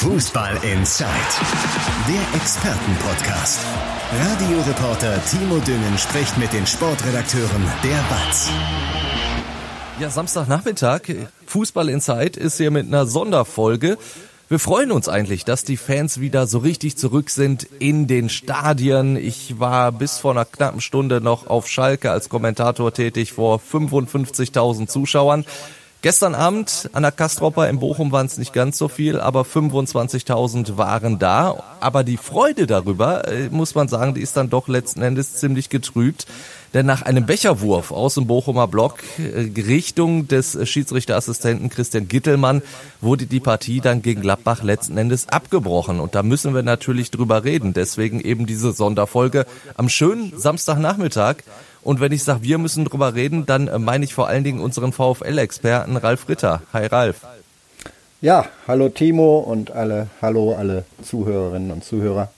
Fußball 0.00 0.54
Inside, 0.64 1.10
der 2.08 2.40
Expertenpodcast. 2.40 3.60
Radioreporter 4.18 5.22
Timo 5.26 5.58
Düngen 5.58 5.98
spricht 5.98 6.38
mit 6.38 6.50
den 6.54 6.66
Sportredakteuren 6.66 7.62
der 7.84 8.02
BATS. 8.08 8.48
Ja, 10.00 10.08
Samstagnachmittag, 10.08 11.02
Fußball 11.44 11.90
Inside 11.90 12.40
ist 12.40 12.56
hier 12.56 12.70
mit 12.70 12.86
einer 12.86 13.04
Sonderfolge. 13.04 13.98
Wir 14.48 14.58
freuen 14.58 14.90
uns 14.90 15.06
eigentlich, 15.06 15.44
dass 15.44 15.64
die 15.64 15.76
Fans 15.76 16.18
wieder 16.18 16.46
so 16.46 16.60
richtig 16.60 16.96
zurück 16.96 17.28
sind 17.28 17.64
in 17.78 18.06
den 18.06 18.30
Stadien. 18.30 19.16
Ich 19.16 19.60
war 19.60 19.92
bis 19.92 20.16
vor 20.16 20.30
einer 20.30 20.46
knappen 20.46 20.80
Stunde 20.80 21.20
noch 21.20 21.46
auf 21.46 21.68
Schalke 21.68 22.10
als 22.10 22.30
Kommentator 22.30 22.94
tätig 22.94 23.34
vor 23.34 23.60
55.000 23.60 24.86
Zuschauern. 24.86 25.44
Gestern 26.02 26.34
Abend 26.34 26.88
an 26.94 27.02
der 27.02 27.12
Kastropper 27.12 27.68
in 27.68 27.78
Bochum 27.78 28.10
waren 28.10 28.24
es 28.24 28.38
nicht 28.38 28.54
ganz 28.54 28.78
so 28.78 28.88
viel, 28.88 29.20
aber 29.20 29.42
25.000 29.42 30.78
waren 30.78 31.18
da. 31.18 31.62
Aber 31.80 32.04
die 32.04 32.16
Freude 32.16 32.66
darüber, 32.66 33.28
äh, 33.28 33.50
muss 33.50 33.74
man 33.74 33.86
sagen, 33.88 34.14
die 34.14 34.22
ist 34.22 34.34
dann 34.34 34.48
doch 34.48 34.66
letzten 34.66 35.02
Endes 35.02 35.34
ziemlich 35.34 35.68
getrübt. 35.68 36.26
Denn 36.72 36.86
nach 36.86 37.02
einem 37.02 37.26
Becherwurf 37.26 37.90
aus 37.90 38.14
dem 38.14 38.26
Bochumer 38.26 38.68
Block 38.68 38.98
äh, 39.18 39.60
Richtung 39.60 40.28
des 40.28 40.56
Schiedsrichterassistenten 40.68 41.68
Christian 41.68 42.06
Gittelmann 42.06 42.62
wurde 43.00 43.26
die 43.26 43.40
Partie 43.40 43.80
dann 43.80 44.02
gegen 44.02 44.20
Gladbach 44.20 44.62
letzten 44.62 44.96
Endes 44.96 45.28
abgebrochen. 45.28 45.98
Und 45.98 46.14
da 46.14 46.22
müssen 46.22 46.54
wir 46.54 46.62
natürlich 46.62 47.10
drüber 47.10 47.42
reden. 47.42 47.72
Deswegen 47.72 48.20
eben 48.20 48.46
diese 48.46 48.72
Sonderfolge 48.72 49.46
am 49.76 49.88
schönen 49.88 50.32
Samstagnachmittag. 50.38 51.36
Und 51.82 52.00
wenn 52.00 52.12
ich 52.12 52.22
sage, 52.22 52.42
wir 52.42 52.58
müssen 52.58 52.84
drüber 52.84 53.14
reden, 53.14 53.46
dann 53.46 53.66
äh, 53.66 53.78
meine 53.78 54.04
ich 54.04 54.14
vor 54.14 54.28
allen 54.28 54.44
Dingen 54.44 54.60
unseren 54.60 54.92
VfL-Experten 54.92 55.96
Ralf 55.96 56.28
Ritter. 56.28 56.62
Hi 56.72 56.86
Ralf. 56.86 57.22
Ja, 58.20 58.44
hallo 58.68 58.90
Timo 58.90 59.38
und 59.38 59.70
alle, 59.70 60.08
hallo 60.20 60.54
alle 60.54 60.84
Zuhörerinnen 61.02 61.70
und 61.70 61.84
Zuhörer. 61.84 62.30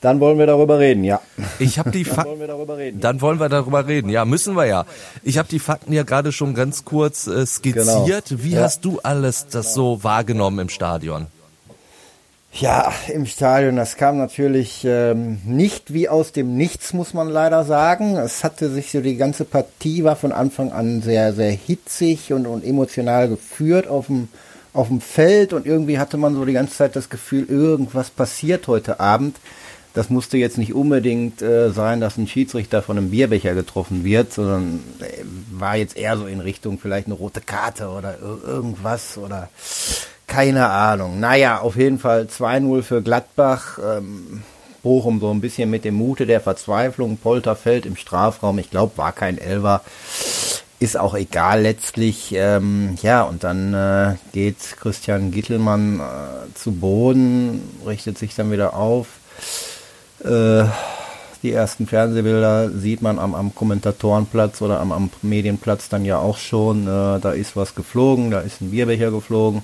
Dann 0.00 0.20
wollen 0.20 0.38
wir 0.38 0.46
darüber 0.46 0.78
reden, 0.78 1.02
ja. 1.02 1.20
Ich 1.58 1.78
habe 1.78 1.90
die 1.90 2.04
Fakten. 2.04 2.22
Dann 2.22 2.30
wollen 2.30 2.40
wir 2.40 2.46
darüber 2.46 2.78
reden. 2.78 3.00
Dann 3.00 3.20
wollen 3.20 3.40
wir 3.40 3.48
darüber 3.48 3.86
reden. 3.88 4.10
Ja, 4.10 4.24
müssen 4.24 4.54
wir 4.54 4.66
ja. 4.66 4.86
Ich 5.24 5.38
habe 5.38 5.48
die 5.48 5.58
Fakten 5.58 5.92
ja 5.92 6.04
gerade 6.04 6.30
schon 6.30 6.54
ganz 6.54 6.84
kurz 6.84 7.26
äh, 7.26 7.44
skizziert. 7.44 8.28
Genau. 8.28 8.44
Wie 8.44 8.52
ja. 8.52 8.62
hast 8.62 8.84
du 8.84 9.00
alles 9.02 9.48
das 9.48 9.74
so 9.74 10.04
wahrgenommen 10.04 10.60
im 10.60 10.68
Stadion? 10.68 11.26
Ja, 12.52 12.92
im 13.12 13.26
Stadion, 13.26 13.76
das 13.76 13.96
kam 13.96 14.16
natürlich 14.16 14.82
ähm, 14.84 15.38
nicht 15.44 15.92
wie 15.92 16.08
aus 16.08 16.32
dem 16.32 16.56
Nichts, 16.56 16.92
muss 16.92 17.12
man 17.12 17.28
leider 17.28 17.64
sagen. 17.64 18.16
Es 18.16 18.42
hatte 18.42 18.70
sich 18.70 18.90
so, 18.90 19.00
die 19.00 19.16
ganze 19.16 19.44
Partie 19.44 20.02
war 20.02 20.16
von 20.16 20.32
Anfang 20.32 20.72
an 20.72 21.02
sehr, 21.02 21.32
sehr 21.34 21.50
hitzig 21.50 22.32
und, 22.32 22.46
und 22.46 22.64
emotional 22.64 23.28
geführt 23.28 23.86
auf 23.86 24.06
dem, 24.06 24.28
auf 24.72 24.88
dem 24.88 25.00
Feld 25.00 25.52
und 25.52 25.66
irgendwie 25.66 25.98
hatte 25.98 26.16
man 26.16 26.34
so 26.34 26.44
die 26.44 26.54
ganze 26.54 26.74
Zeit 26.74 26.96
das 26.96 27.10
Gefühl, 27.10 27.46
irgendwas 27.48 28.10
passiert 28.10 28.66
heute 28.66 28.98
Abend. 28.98 29.36
Das 29.94 30.10
musste 30.10 30.36
jetzt 30.36 30.58
nicht 30.58 30.74
unbedingt 30.74 31.42
äh, 31.42 31.70
sein, 31.70 32.00
dass 32.00 32.18
ein 32.18 32.28
Schiedsrichter 32.28 32.82
von 32.82 32.98
einem 32.98 33.10
Bierbecher 33.10 33.54
getroffen 33.54 34.04
wird, 34.04 34.32
sondern 34.32 34.80
äh, 35.00 35.24
war 35.50 35.76
jetzt 35.76 35.96
eher 35.96 36.16
so 36.16 36.26
in 36.26 36.40
Richtung 36.40 36.78
vielleicht 36.78 37.06
eine 37.06 37.14
rote 37.14 37.40
Karte 37.40 37.88
oder 37.88 38.18
irgendwas 38.20 39.18
oder 39.18 39.48
keine 40.26 40.68
Ahnung. 40.68 41.18
Naja, 41.18 41.60
auf 41.60 41.76
jeden 41.76 41.98
Fall 41.98 42.28
2-0 42.30 42.82
für 42.82 43.02
Gladbach. 43.02 43.78
Ähm, 43.82 44.42
Bochum 44.82 45.20
so 45.20 45.30
ein 45.30 45.40
bisschen 45.40 45.70
mit 45.70 45.84
dem 45.84 45.94
Mute 45.94 46.26
der 46.26 46.40
Verzweiflung. 46.40 47.16
Polterfeld 47.16 47.86
im 47.86 47.96
Strafraum. 47.96 48.58
Ich 48.58 48.70
glaube, 48.70 48.96
war 48.96 49.12
kein 49.12 49.38
Elver. 49.38 49.82
Ist 50.80 50.96
auch 50.96 51.14
egal 51.14 51.62
letztlich. 51.62 52.32
Ähm, 52.32 52.96
ja, 53.02 53.22
und 53.22 53.42
dann 53.42 53.74
äh, 53.74 54.16
geht 54.32 54.76
Christian 54.78 55.32
Gittelmann 55.32 55.98
äh, 55.98 56.54
zu 56.54 56.72
Boden, 56.72 57.62
richtet 57.84 58.18
sich 58.18 58.36
dann 58.36 58.52
wieder 58.52 58.74
auf. 58.74 59.08
Äh, 60.24 60.64
die 61.42 61.52
ersten 61.52 61.86
Fernsehbilder 61.86 62.70
sieht 62.70 63.00
man 63.00 63.18
am, 63.18 63.34
am 63.34 63.54
Kommentatorenplatz 63.54 64.60
oder 64.60 64.80
am, 64.80 64.90
am 64.90 65.10
Medienplatz 65.22 65.88
dann 65.88 66.04
ja 66.04 66.18
auch 66.18 66.36
schon. 66.36 66.82
Äh, 66.82 67.20
da 67.20 67.32
ist 67.32 67.56
was 67.56 67.74
geflogen, 67.74 68.30
da 68.30 68.40
ist 68.40 68.60
ein 68.60 68.70
Bierbecher 68.70 69.10
geflogen. 69.10 69.62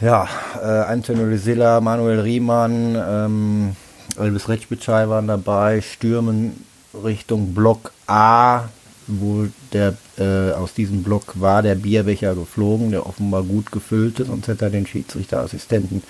Ja, 0.00 0.28
äh, 0.62 0.64
Antonio 0.64 1.26
Lisilla, 1.26 1.80
Manuel 1.80 2.20
Riemann, 2.20 2.96
ähm, 2.96 3.76
Elvis 4.16 4.48
Retschbitschei 4.48 5.08
waren 5.08 5.26
dabei, 5.26 5.80
stürmen 5.80 6.64
Richtung 7.04 7.52
Block 7.52 7.90
A, 8.06 8.68
wo 9.08 9.46
der 9.72 9.94
äh, 10.18 10.52
aus 10.52 10.72
diesem 10.74 11.02
Block 11.02 11.40
war 11.40 11.62
der 11.62 11.74
Bierbecher 11.74 12.36
geflogen, 12.36 12.92
der 12.92 13.06
offenbar 13.06 13.42
gut 13.42 13.72
gefüllt 13.72 14.20
ist, 14.20 14.28
sonst 14.28 14.46
hätte 14.46 14.66
er 14.66 14.70
den 14.70 14.86
Schiedsrichterassistenten 14.86 16.04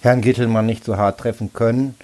Herrn 0.00 0.20
Gittelmann 0.20 0.66
nicht 0.66 0.84
so 0.84 0.96
hart 0.96 1.20
treffen 1.20 1.52
können. 1.52 1.94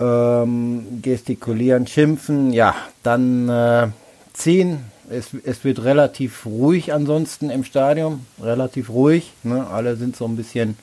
Ähm, 0.00 1.00
gestikulieren, 1.02 1.86
schimpfen, 1.86 2.52
ja, 2.52 2.74
dann 3.04 3.48
äh, 3.48 3.88
ziehen, 4.32 4.80
es, 5.08 5.28
es 5.44 5.64
wird 5.64 5.84
relativ 5.84 6.46
ruhig 6.46 6.92
ansonsten 6.92 7.50
im 7.50 7.64
Stadion, 7.64 8.26
relativ 8.42 8.90
ruhig. 8.90 9.32
Ne? 9.42 9.66
Alle 9.66 9.96
sind 9.96 10.16
so 10.16 10.24
ein 10.26 10.36
bisschen 10.36 10.76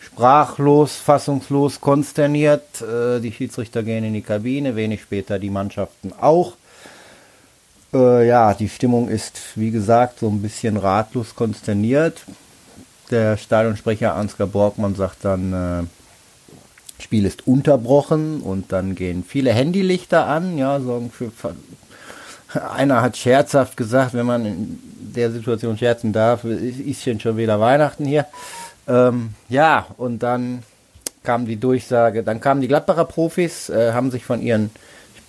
sprachlos, 0.00 0.96
fassungslos, 0.96 1.80
konsterniert. 1.80 2.82
Äh, 2.82 3.20
die 3.20 3.32
Schiedsrichter 3.32 3.82
gehen 3.82 4.04
in 4.04 4.14
die 4.14 4.22
Kabine, 4.22 4.76
wenig 4.76 5.02
später 5.02 5.38
die 5.38 5.50
Mannschaften 5.50 6.12
auch. 6.20 6.54
Äh, 7.92 8.26
ja, 8.26 8.54
die 8.54 8.68
Stimmung 8.68 9.08
ist, 9.08 9.40
wie 9.56 9.70
gesagt, 9.70 10.20
so 10.20 10.28
ein 10.28 10.42
bisschen 10.42 10.76
ratlos 10.76 11.34
konsterniert. 11.34 12.24
Der 13.10 13.36
Stadionsprecher 13.36 14.14
Ansgar 14.14 14.46
Borgmann 14.46 14.94
sagt 14.94 15.24
dann, 15.24 15.52
äh, 15.52 15.97
Spiel 17.00 17.24
ist 17.24 17.46
unterbrochen 17.46 18.40
und 18.40 18.72
dann 18.72 18.94
gehen 18.94 19.24
viele 19.26 19.52
Handylichter 19.52 20.26
an, 20.26 20.58
ja, 20.58 20.80
sorgen 20.80 21.10
für 21.10 21.30
einer 22.54 23.02
hat 23.02 23.16
scherzhaft 23.16 23.76
gesagt, 23.76 24.14
wenn 24.14 24.26
man 24.26 24.46
in 24.46 24.78
der 25.14 25.30
Situation 25.30 25.76
scherzen 25.76 26.12
darf, 26.12 26.44
ist 26.44 27.02
schon 27.20 27.36
wieder 27.36 27.60
Weihnachten 27.60 28.04
hier. 28.04 28.26
Ähm, 28.86 29.30
ja, 29.48 29.86
und 29.98 30.22
dann 30.22 30.62
kam 31.22 31.46
die 31.46 31.56
Durchsage, 31.56 32.22
dann 32.22 32.40
kamen 32.40 32.60
die 32.60 32.68
Gladbacher 32.68 33.04
Profis, 33.04 33.68
äh, 33.68 33.92
haben 33.92 34.10
sich 34.10 34.24
von 34.24 34.40
ihren 34.40 34.70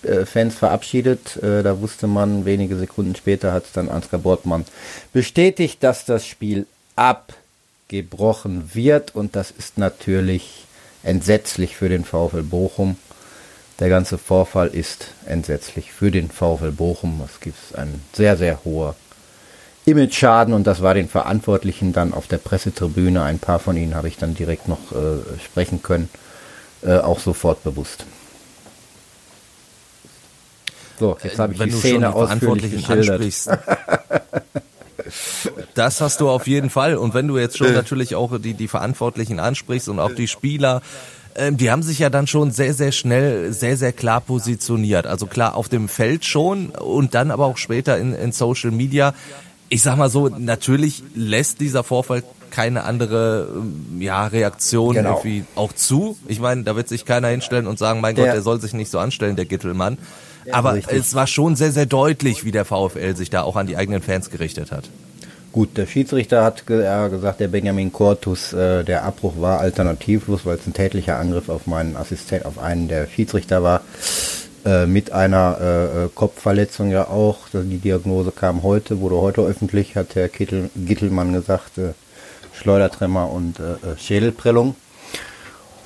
äh, 0.02 0.24
Fans 0.24 0.54
verabschiedet. 0.54 1.36
Äh, 1.42 1.62
da 1.62 1.80
wusste 1.80 2.06
man, 2.06 2.46
wenige 2.46 2.76
Sekunden 2.76 3.14
später 3.14 3.52
hat 3.52 3.64
dann 3.74 3.90
Ansgar 3.90 4.20
Bortmann 4.20 4.64
bestätigt, 5.12 5.82
dass 5.82 6.06
das 6.06 6.26
Spiel 6.26 6.66
abgebrochen 6.96 8.70
wird. 8.72 9.14
Und 9.14 9.36
das 9.36 9.50
ist 9.50 9.76
natürlich 9.76 10.64
entsetzlich 11.02 11.76
für 11.76 11.88
den 11.88 12.04
VfL 12.04 12.42
Bochum. 12.42 12.96
Der 13.78 13.88
ganze 13.88 14.18
Vorfall 14.18 14.68
ist 14.68 15.08
entsetzlich 15.26 15.92
für 15.92 16.10
den 16.10 16.30
VfL 16.30 16.72
Bochum. 16.72 17.22
Es 17.24 17.40
gibt 17.40 17.74
einen 17.74 18.02
sehr, 18.12 18.36
sehr 18.36 18.64
hoher 18.64 18.94
Image-Schaden 19.86 20.52
und 20.52 20.66
das 20.66 20.82
war 20.82 20.94
den 20.94 21.08
Verantwortlichen 21.08 21.92
dann 21.92 22.12
auf 22.12 22.26
der 22.26 22.36
Pressetribüne, 22.38 23.22
ein 23.22 23.38
paar 23.38 23.58
von 23.58 23.76
ihnen 23.76 23.94
habe 23.94 24.08
ich 24.08 24.18
dann 24.18 24.34
direkt 24.34 24.68
noch 24.68 24.92
äh, 24.92 25.38
sprechen 25.42 25.82
können, 25.82 26.10
äh, 26.82 26.98
auch 26.98 27.18
sofort 27.18 27.64
bewusst. 27.64 28.04
So, 30.98 31.16
jetzt 31.22 31.38
habe 31.38 31.54
ich 31.54 31.58
Wenn 31.58 31.70
die 31.70 31.76
Szene 31.76 32.14
ausführlich 32.14 32.70
geschildert. 32.72 33.22
Das 35.74 36.00
hast 36.00 36.20
du 36.20 36.28
auf 36.28 36.46
jeden 36.46 36.70
Fall. 36.70 36.96
Und 36.96 37.14
wenn 37.14 37.28
du 37.28 37.38
jetzt 37.38 37.58
schon 37.58 37.72
natürlich 37.72 38.14
auch 38.14 38.38
die, 38.38 38.54
die 38.54 38.68
Verantwortlichen 38.68 39.40
ansprichst 39.40 39.88
und 39.88 39.98
auch 39.98 40.14
die 40.14 40.28
Spieler, 40.28 40.82
ähm, 41.34 41.56
die 41.56 41.70
haben 41.70 41.82
sich 41.82 41.98
ja 41.98 42.10
dann 42.10 42.26
schon 42.26 42.50
sehr, 42.50 42.74
sehr 42.74 42.92
schnell, 42.92 43.52
sehr, 43.52 43.76
sehr 43.76 43.92
klar 43.92 44.20
positioniert. 44.20 45.06
Also 45.06 45.26
klar 45.26 45.54
auf 45.54 45.68
dem 45.68 45.88
Feld 45.88 46.24
schon 46.24 46.70
und 46.70 47.14
dann 47.14 47.30
aber 47.30 47.46
auch 47.46 47.56
später 47.56 47.98
in, 47.98 48.14
in 48.14 48.32
Social 48.32 48.70
Media. 48.70 49.14
Ich 49.68 49.82
sag 49.82 49.96
mal 49.96 50.10
so, 50.10 50.28
natürlich 50.28 51.02
lässt 51.14 51.60
dieser 51.60 51.84
Vorfall 51.84 52.24
keine 52.50 52.82
andere 52.82 53.48
ähm, 53.54 54.00
ja, 54.00 54.26
Reaktion 54.26 54.94
genau. 54.94 55.10
irgendwie 55.10 55.44
auch 55.54 55.72
zu. 55.72 56.18
Ich 56.26 56.40
meine, 56.40 56.64
da 56.64 56.74
wird 56.74 56.88
sich 56.88 57.04
keiner 57.04 57.28
hinstellen 57.28 57.66
und 57.66 57.78
sagen, 57.78 58.00
mein 58.00 58.16
Gott, 58.16 58.26
der 58.26 58.42
soll 58.42 58.60
sich 58.60 58.72
nicht 58.72 58.90
so 58.90 58.98
anstellen, 58.98 59.36
der 59.36 59.44
Gittelmann. 59.44 59.98
Aber 60.50 60.74
richtig. 60.74 60.98
es 60.98 61.14
war 61.14 61.26
schon 61.26 61.56
sehr, 61.56 61.72
sehr 61.72 61.86
deutlich, 61.86 62.44
wie 62.44 62.52
der 62.52 62.64
VfL 62.64 63.14
sich 63.16 63.30
da 63.30 63.42
auch 63.42 63.56
an 63.56 63.66
die 63.66 63.76
eigenen 63.76 64.02
Fans 64.02 64.30
gerichtet 64.30 64.72
hat. 64.72 64.84
Gut, 65.52 65.76
der 65.76 65.86
Schiedsrichter 65.86 66.44
hat 66.44 66.66
ge 66.66 66.86
gesagt, 67.10 67.40
der 67.40 67.48
Benjamin 67.48 67.92
Cortus, 67.92 68.52
äh, 68.52 68.84
der 68.84 69.02
Abbruch 69.02 69.40
war 69.40 69.58
alternativlos, 69.58 70.46
weil 70.46 70.56
es 70.56 70.66
ein 70.66 70.74
tätlicher 70.74 71.18
Angriff 71.18 71.48
auf 71.48 71.66
meinen 71.66 71.96
Assistent, 71.96 72.44
auf 72.44 72.60
einen 72.60 72.86
der 72.86 73.08
Schiedsrichter 73.08 73.62
war, 73.64 73.80
äh, 74.64 74.86
mit 74.86 75.10
einer 75.10 75.58
äh, 76.04 76.08
Kopfverletzung 76.14 76.92
ja 76.92 77.08
auch. 77.08 77.38
Die 77.52 77.78
Diagnose 77.78 78.30
kam 78.30 78.62
heute, 78.62 79.00
wurde 79.00 79.16
heute 79.16 79.40
öffentlich, 79.40 79.96
hat 79.96 80.14
Herr 80.14 80.28
Kittel, 80.28 80.70
Gittelmann 80.76 81.32
gesagt, 81.32 81.78
äh, 81.78 81.94
Schleudertremmer 82.52 83.30
und 83.30 83.56
Schädelprellung. 83.96 84.74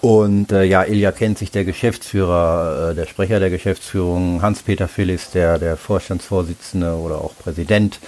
Und 0.05 0.53
äh, 0.53 0.65
ja, 0.65 0.85
Ilja 0.85 1.13
kennt 1.13 1.39
sich 1.39 1.51
der 1.51 1.65
Geschäftsführer, 1.65 2.91
äh, 2.91 2.95
der 2.95 3.07
Sprecher 3.07 3.41
der 3.41 3.49
Geschäftsführung, 3.49 4.43
Hans-Peter 4.43 4.87
Phillis, 4.87 5.31
der, 5.31 5.59
der 5.59 5.79
Vorstandsvorsitzende 5.79 6.95
oder 6.97 7.23
auch 7.23 7.33
Präsident 7.39 8.01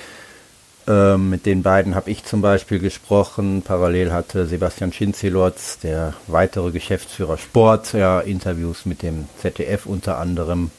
Ähm, 0.87 1.31
mit 1.31 1.47
den 1.47 1.63
beiden 1.63 1.95
habe 1.95 2.11
ich 2.11 2.23
zum 2.23 2.43
Beispiel 2.43 2.81
gesprochen. 2.81 3.63
Parallel 3.63 4.13
hatte 4.13 4.47
Sebastian 4.47 4.93
Schinzelotz, 4.93 5.79
der 5.79 6.13
weitere 6.27 6.71
Geschäftsführer 6.71 7.39
Sport, 7.39 7.95
ja, 7.95 8.21
Interviews 8.21 8.85
mit 8.85 9.03
dem 9.03 9.27
ZDF 9.41 9.87
unter 9.87 10.19
anderem. 10.19 10.71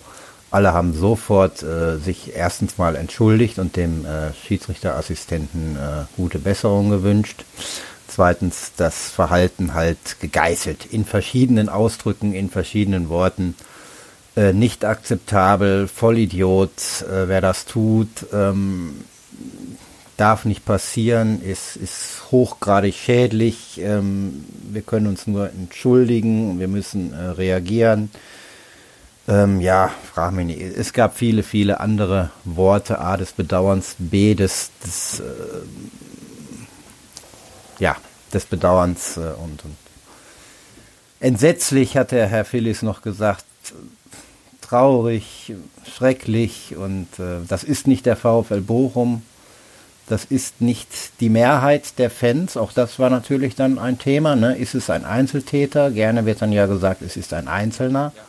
Alle 0.51 0.71
haben 0.71 0.93
sofort 0.93 1.63
äh, 1.63 1.97
sich 1.97 2.35
erstens 2.35 2.77
mal 2.77 2.95
entschuldigt 2.95 3.57
und 3.57 3.75
dem 3.75 4.05
äh, 4.05 4.33
Schiedsrichterassistenten 4.45 5.77
äh, 5.77 6.05
gute 6.15 6.37
Besserung 6.37 6.91
gewünscht. 6.91 7.43
Zweitens 8.17 8.71
das 8.77 9.09
Verhalten 9.09 9.75
halt 9.75 10.19
gegeißelt 10.19 10.87
in 10.87 11.05
verschiedenen 11.05 11.69
Ausdrücken, 11.69 12.33
in 12.33 12.49
verschiedenen 12.49 13.09
Worten. 13.09 13.53
Äh, 14.35 14.53
nicht 14.53 14.85
akzeptabel, 14.85 15.87
Vollidiot, 15.87 16.71
äh, 17.03 17.27
wer 17.27 17.41
das 17.41 17.65
tut. 17.65 18.07
Ähm, 18.33 19.05
darf 20.17 20.45
nicht 20.45 20.65
passieren, 20.65 21.43
ist, 21.43 21.75
ist 21.75 22.31
hochgradig 22.31 22.95
schädlich. 22.95 23.79
Ähm, 23.83 24.45
wir 24.63 24.81
können 24.81 25.05
uns 25.05 25.27
nur 25.27 25.51
entschuldigen, 25.51 26.59
wir 26.59 26.67
müssen 26.67 27.13
äh, 27.13 27.17
reagieren. 27.17 28.09
Ähm, 29.27 29.61
ja, 29.61 29.91
frag 30.11 30.33
mich 30.33 30.47
nicht. 30.47 30.61
Es 30.61 30.91
gab 30.91 31.15
viele, 31.15 31.43
viele 31.43 31.81
andere 31.81 32.31
Worte. 32.45 32.97
A 32.97 33.15
des 33.15 33.33
Bedauerns, 33.33 33.95
B 33.99 34.33
des, 34.33 34.71
des 34.83 35.19
äh, 35.19 35.23
ja, 37.77 37.95
des 38.33 38.45
Bedauerns 38.45 39.17
äh, 39.17 39.21
und, 39.21 39.63
und 39.63 39.75
entsetzlich 41.19 41.97
hat 41.97 42.11
der 42.11 42.27
Herr 42.27 42.45
Phillis 42.45 42.81
noch 42.81 43.01
gesagt, 43.01 43.45
traurig, 44.61 45.53
schrecklich 45.95 46.75
und 46.75 47.07
äh, 47.19 47.45
das 47.47 47.63
ist 47.63 47.87
nicht 47.87 48.05
der 48.05 48.15
VfL 48.15 48.61
Bochum. 48.61 49.21
Das 50.09 50.23
ist 50.23 50.61
nicht 50.61 51.19
die 51.19 51.27
Mehrheit 51.27 51.99
der 51.99 52.09
Fans. 52.09 52.55
Auch 52.55 52.71
das 52.71 52.97
war 52.97 53.09
natürlich 53.09 53.55
dann 53.55 53.77
ein 53.77 53.99
Thema. 53.99 54.37
Ne? 54.37 54.55
Ist 54.55 54.73
es 54.73 54.89
ein 54.89 55.03
Einzeltäter? 55.03 55.91
Gerne 55.91 56.25
wird 56.25 56.41
dann 56.41 56.53
ja 56.53 56.65
gesagt, 56.65 57.01
es 57.01 57.17
ist 57.17 57.33
ein 57.33 57.49
Einzelner. 57.49 58.13
Ja. 58.15 58.21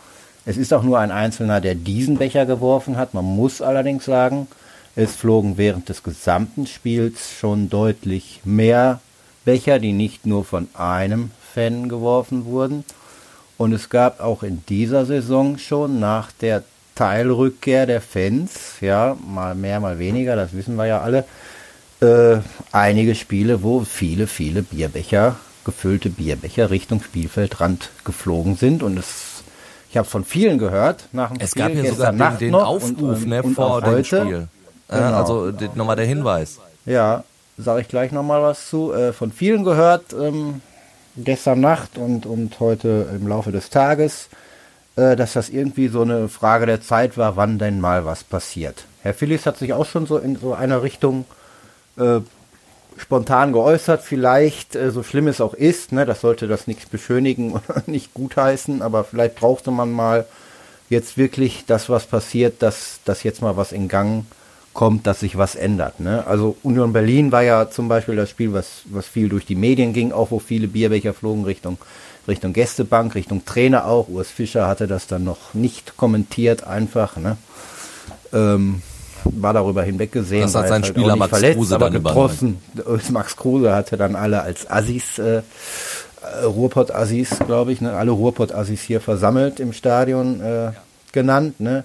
Es 0.45 0.57
ist 0.57 0.73
auch 0.73 0.83
nur 0.83 0.99
ein 0.99 1.13
Einzelner, 1.13 1.61
der 1.61 1.75
diesen 1.75 2.17
Becher 2.17 2.47
geworfen 2.47 2.97
hat. 2.97 3.15
Man 3.15 3.25
muss 3.25 3.63
allerdings 3.63 4.07
sagen, 4.07 4.49
es 4.97 5.15
flogen 5.15 5.57
während 5.57 5.89
des 5.89 6.03
gesamten 6.03 6.67
Spiels 6.67 7.31
schon 7.39 7.69
deutlich 7.69 8.41
mehr 8.45 9.01
Becher, 9.49 9.79
die 9.79 9.95
nicht 9.95 10.27
nur 10.27 10.45
von 10.45 10.69
einem 10.75 11.31
Fan 11.55 11.89
geworfen 11.89 12.45
wurden. 12.45 12.85
Und 13.57 13.73
es 13.73 13.89
gab 13.89 14.21
auch 14.21 14.43
in 14.43 14.63
dieser 14.69 15.07
Saison 15.07 15.57
schon 15.57 15.99
nach 15.99 16.33
der 16.33 16.65
Teilrückkehr 16.95 17.87
der 17.87 18.03
Fans, 18.03 18.51
ja, 18.83 19.17
mal 19.27 19.55
mehr, 19.55 19.81
mal 19.81 19.99
weniger, 19.99 20.37
das 20.37 20.53
wissen 20.53 20.77
wir 20.77 20.85
ja 20.85 21.01
alle, 21.01 21.25
äh, 22.03 22.43
einige 22.73 23.15
Spiele, 23.15 23.63
wo 23.63 23.81
viele, 23.85 24.27
viele 24.27 24.61
Bierbecher, 24.61 25.37
gefüllte 25.65 26.11
Bierbecher 26.11 26.69
Richtung 26.69 27.03
Spielfeldrand 27.03 27.89
geflogen 28.05 28.55
sind 28.55 28.83
und 28.83 28.99
es, 28.99 29.45
ich 29.89 29.97
habe 29.97 30.07
von 30.07 30.27
vielen 30.27 30.59
gehört 30.59 31.09
nach 31.13 31.31
dem 31.31 31.41
es 31.41 31.53
Spiel. 31.53 31.63
Es 31.63 31.75
gab 31.75 31.85
ja 31.85 32.13
sogar 32.13 32.33
den, 32.33 32.49
den 32.49 32.55
Aufruf 32.55 33.23
und, 33.23 33.27
ne, 33.27 33.43
und 33.43 33.55
vor 33.55 33.81
dem 33.81 34.05
Spiel. 34.05 34.49
Genau. 34.89 35.17
Also 35.17 35.53
nochmal 35.75 35.97
der 35.97 36.05
Hinweis. 36.05 36.59
Ja, 36.85 37.25
sage 37.59 37.83
ich 37.83 37.89
gleich 37.89 38.13
nochmal 38.13 38.43
was 38.43 38.69
zu. 38.69 38.93
Äh, 38.93 39.13
von 39.13 39.33
vielen 39.33 39.65
gehört 39.65 40.13
ähm, 40.13 40.63
gestern 41.17 41.61
Nacht 41.61 41.99
und, 41.99 42.25
und 42.25 42.59
heute 42.61 43.09
im 43.15 43.27
Laufe 43.27 43.53
des 43.53 43.71
Tages, 43.71 44.29
äh, 44.97 45.17
dass 45.17 45.35
das 45.35 45.49
irgendwie 45.49 45.89
so 45.89 46.03
eine 46.03 46.29
Frage 46.29 46.67
der 46.67 46.81
Zeit 46.81 47.19
war, 47.19 47.37
wann 47.37 47.59
denn 47.59 47.81
mal 47.81 48.05
was 48.05 48.25
passiert. 48.25 48.85
Herr 49.03 49.15
Phillips 49.15 49.47
hat 49.47 49.59
sich 49.59 49.73
auch 49.73 49.87
schon 49.87 50.07
so 50.07 50.19
in 50.19 50.37
so 50.37 50.55
einer 50.55 50.83
Richtung 50.83 51.25
äh, 51.99 52.21
spontan 52.97 53.53
geäußert, 53.53 54.03
vielleicht, 54.03 54.75
äh, 54.75 54.91
so 54.91 55.03
schlimm 55.03 55.29
es 55.29 55.41
auch 55.41 55.55
ist, 55.55 55.93
ne, 55.93 56.07
das 56.07 56.21
sollte 56.21 56.49
das 56.49 56.67
nicht 56.67 56.91
beschönigen 56.91 57.53
oder 57.69 57.83
nicht 57.87 58.15
gutheißen, 58.15 58.83
aber 58.83 59.05
vielleicht 59.05 59.37
brauchte 59.37 59.71
man 59.71 59.93
mal 59.93 60.27
jetzt 60.91 61.19
wirklich 61.19 61.65
das, 61.67 61.89
was 61.89 62.07
passiert, 62.07 62.63
dass, 62.63 63.01
dass 63.05 63.23
jetzt 63.23 63.43
mal 63.43 63.57
was 63.57 63.73
in 63.73 63.89
Gang 63.89 64.25
kommt, 64.79 65.09
dass 65.09 65.19
sich 65.19 65.37
was 65.37 65.57
ändert. 65.57 65.99
Ne? 65.99 66.25
Also 66.29 66.57
Union 66.63 66.93
Berlin 66.93 67.33
war 67.33 67.43
ja 67.43 67.69
zum 67.69 67.89
Beispiel 67.89 68.15
das 68.15 68.31
Spiel, 68.31 68.53
was, 68.53 68.83
was 68.85 69.09
viel 69.09 69.29
durch 69.29 69.45
die 69.45 69.57
Medien 69.57 69.93
ging, 69.93 70.13
auch 70.13 70.31
wo 70.31 70.39
viele 70.39 70.69
Bierbecher 70.69 71.15
flogen 71.15 71.43
Richtung, 71.45 71.79
Richtung 72.29 72.53
Gästebank, 72.53 73.17
Richtung 73.17 73.45
Trainer 73.45 73.87
auch. 73.87 74.07
Urs 74.09 74.31
Fischer 74.31 74.69
hatte 74.69 74.87
das 74.87 75.09
dann 75.09 75.25
noch 75.25 75.53
nicht 75.53 75.97
kommentiert, 75.97 76.63
einfach. 76.63 77.17
Ne? 77.17 77.37
Ähm, 78.33 78.83
war 79.25 79.53
darüber 79.53 79.83
hinweggesehen. 79.83 80.43
Das 80.43 80.55
hat 80.55 80.69
sein 80.69 80.83
halt 80.83 80.87
Spieler 80.87 81.17
Max 81.17 81.31
verletzt, 81.31 81.57
Kruse 81.57 81.75
aber 81.75 81.91
getroffen. 81.91 82.59
Max 83.11 83.37
Kruse 83.37 83.75
hatte 83.75 83.97
dann 83.97 84.15
alle 84.15 84.43
als 84.43 84.71
Assis, 84.71 85.19
äh, 85.19 85.43
Ruhrpott-Assis, 86.45 87.31
glaube 87.49 87.73
ich, 87.73 87.81
ne? 87.81 87.95
alle 87.95 88.13
Ruhrpott-Assis 88.13 88.83
hier 88.83 89.01
versammelt 89.01 89.59
im 89.59 89.73
Stadion 89.73 90.41
äh, 90.41 90.71
genannt. 91.11 91.59
Ne? 91.59 91.83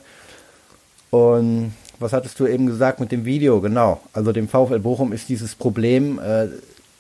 Und 1.10 1.74
was 2.04 2.14
hattest 2.14 2.40
du 2.40 2.46
eben 2.46 2.68
gesagt 2.68 3.00
mit 3.00 3.12
dem 3.12 3.26
Video? 3.26 3.62
Genau. 3.62 4.02
Also 4.14 4.32
dem 4.32 4.48
VfL 4.48 4.80
Bochum 4.80 5.14
ist 5.14 5.30
dieses 5.30 5.56
Problem, 5.56 6.20
äh, 6.20 6.48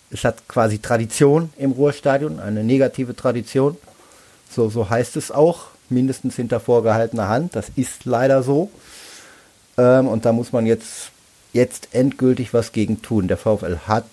es 0.09 0.23
hat 0.23 0.47
quasi 0.47 0.79
Tradition 0.79 1.51
im 1.57 1.71
Ruhrstadion, 1.71 2.39
eine 2.39 2.63
negative 2.63 3.15
Tradition. 3.15 3.77
So, 4.49 4.69
so 4.69 4.89
heißt 4.89 5.17
es 5.17 5.31
auch, 5.31 5.65
mindestens 5.89 6.35
hinter 6.35 6.59
vorgehaltener 6.59 7.27
Hand. 7.27 7.55
Das 7.55 7.67
ist 7.75 8.05
leider 8.05 8.43
so. 8.43 8.69
Ähm, 9.77 10.07
und 10.07 10.25
da 10.25 10.31
muss 10.31 10.51
man 10.51 10.65
jetzt, 10.65 11.11
jetzt 11.51 11.89
endgültig 11.91 12.53
was 12.53 12.71
gegen 12.71 13.01
tun. 13.01 13.27
Der 13.27 13.37
VfL 13.37 13.79
hat 13.87 14.05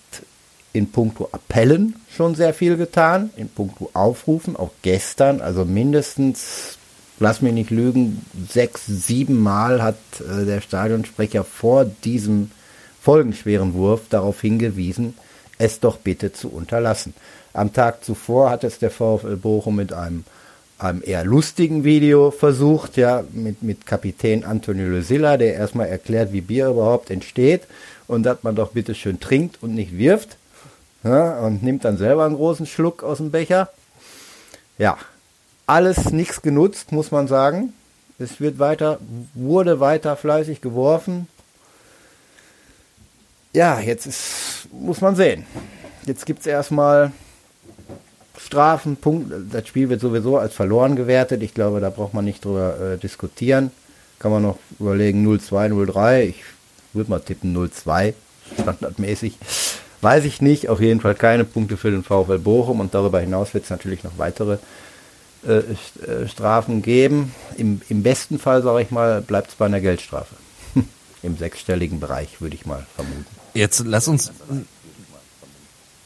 in 0.73 0.91
puncto 0.91 1.29
Appellen 1.33 1.97
schon 2.15 2.35
sehr 2.35 2.55
viel 2.55 2.77
getan, 2.77 3.31
in 3.37 3.49
puncto 3.49 3.91
Aufrufen, 3.93 4.57
auch 4.57 4.71
gestern, 4.83 5.41
also 5.41 5.65
mindestens, 5.65 6.79
lass 7.21 7.43
mich 7.43 7.53
nicht 7.53 7.71
lügen, 7.71 8.25
sechs, 8.49 8.87
sieben 8.87 9.41
Mal 9.41 9.83
hat 9.83 9.99
äh, 10.21 10.45
der 10.45 10.61
Stadionsprecher 10.61 11.45
vor 11.45 11.85
diesem 11.85 12.51
folgenschweren 13.01 13.75
Wurf 13.75 14.03
darauf 14.11 14.41
hingewiesen, 14.41 15.15
es 15.59 15.79
doch 15.79 15.99
bitte 15.99 16.33
zu 16.33 16.49
unterlassen. 16.49 17.15
Am 17.53 17.73
Tag 17.73 18.05
zuvor 18.05 18.51
hat 18.51 18.65
es 18.65 18.79
der 18.79 18.91
VfL 18.91 19.37
Bochum 19.37 19.77
mit 19.77 19.93
einem 19.93 20.25
einem 20.81 21.03
eher 21.05 21.25
lustigen 21.25 21.85
Video 21.85 22.31
versucht, 22.31 22.97
ja, 22.97 23.23
mit, 23.33 23.63
mit 23.63 23.87
Kapitän 23.87 24.45
Antonio 24.45 24.87
Lucilla, 24.89 25.37
der 25.37 25.55
erstmal 25.55 25.89
erklärt, 25.89 26.33
wie 26.33 26.41
Bier 26.41 26.69
überhaupt 26.69 27.11
entsteht 27.11 27.63
und 28.09 28.23
dass 28.23 28.43
man 28.43 28.55
doch 28.55 28.73
bitte 28.73 28.95
schön 28.95 29.21
trinkt 29.21 29.63
und 29.63 29.75
nicht 29.75 29.99
wirft. 29.99 30.39
Ja, 31.05 31.39
und 31.41 31.63
nimmt 31.63 31.85
dann 31.85 31.99
selber 31.99 32.25
einen 32.25 32.37
großen 32.37 32.67
Schluck 32.67 33.03
aus 33.03 33.19
dem 33.19 33.31
Becher. 33.31 33.69
Ja, 34.79 34.97
alles 35.71 36.11
nichts 36.11 36.43
genutzt, 36.43 36.91
muss 36.91 37.13
man 37.13 37.29
sagen. 37.29 37.73
Es 38.19 38.41
wird 38.41 38.59
weiter, 38.59 38.99
wurde 39.35 39.79
weiter 39.79 40.17
fleißig 40.17 40.61
geworfen. 40.61 41.29
Ja, 43.53 43.79
jetzt 43.79 44.07
ist, 44.07 44.69
muss 44.73 45.01
man 45.01 45.15
sehen. 45.15 45.47
Jetzt 46.07 46.27
gibt 46.27 46.41
es 46.41 46.47
erstmal 46.47 47.13
Strafen, 48.37 48.97
Punkt. 48.97 49.33
Das 49.53 49.69
Spiel 49.69 49.89
wird 49.89 50.01
sowieso 50.01 50.39
als 50.39 50.55
verloren 50.55 50.97
gewertet. 50.97 51.41
Ich 51.43 51.55
glaube, 51.55 51.79
da 51.79 51.91
braucht 51.91 52.15
man 52.15 52.25
nicht 52.25 52.45
drüber 52.45 52.95
äh, 52.95 52.99
diskutieren. 52.99 53.71
Kann 54.19 54.33
man 54.33 54.43
noch 54.43 54.59
überlegen 54.81 55.25
0-2, 55.27 55.71
0-3. 55.71 56.23
Ich 56.23 56.43
würde 56.95 57.11
mal 57.11 57.21
tippen 57.21 57.57
0-2, 57.57 58.15
standardmäßig. 58.61 59.39
Weiß 60.01 60.25
ich 60.25 60.43
nicht. 60.43 60.69
Auf 60.69 60.81
jeden 60.81 61.01
Fall 61.01 61.15
keine 61.15 61.45
Punkte 61.45 61.77
für 61.77 61.93
den 61.93 62.03
VfL 62.03 62.39
Bochum. 62.39 62.81
Und 62.81 62.93
darüber 62.93 63.21
hinaus 63.21 63.55
wird 63.55 63.65
es 63.65 63.71
natürlich 63.71 64.03
noch 64.03 64.19
weitere 64.19 64.59
äh, 65.47 65.61
äh, 66.05 66.29
Strafen 66.29 66.83
geben. 66.83 67.35
Im, 67.57 67.81
Im 67.89 68.03
besten 68.03 68.39
Fall, 68.39 68.63
sage 68.63 68.83
ich 68.83 68.91
mal, 68.91 69.23
bleibt 69.23 69.51
es 69.51 69.55
bei 69.55 69.67
einer 69.67 69.81
Geldstrafe. 69.81 70.35
Im 71.23 71.37
sechsstelligen 71.37 72.01
Bereich, 72.01 72.41
würde 72.41 72.55
ich 72.55 72.67
mal 72.67 72.87
vermuten. 72.95 73.27
Jetzt 73.55 73.83
lass 73.87 74.07
uns 74.07 74.33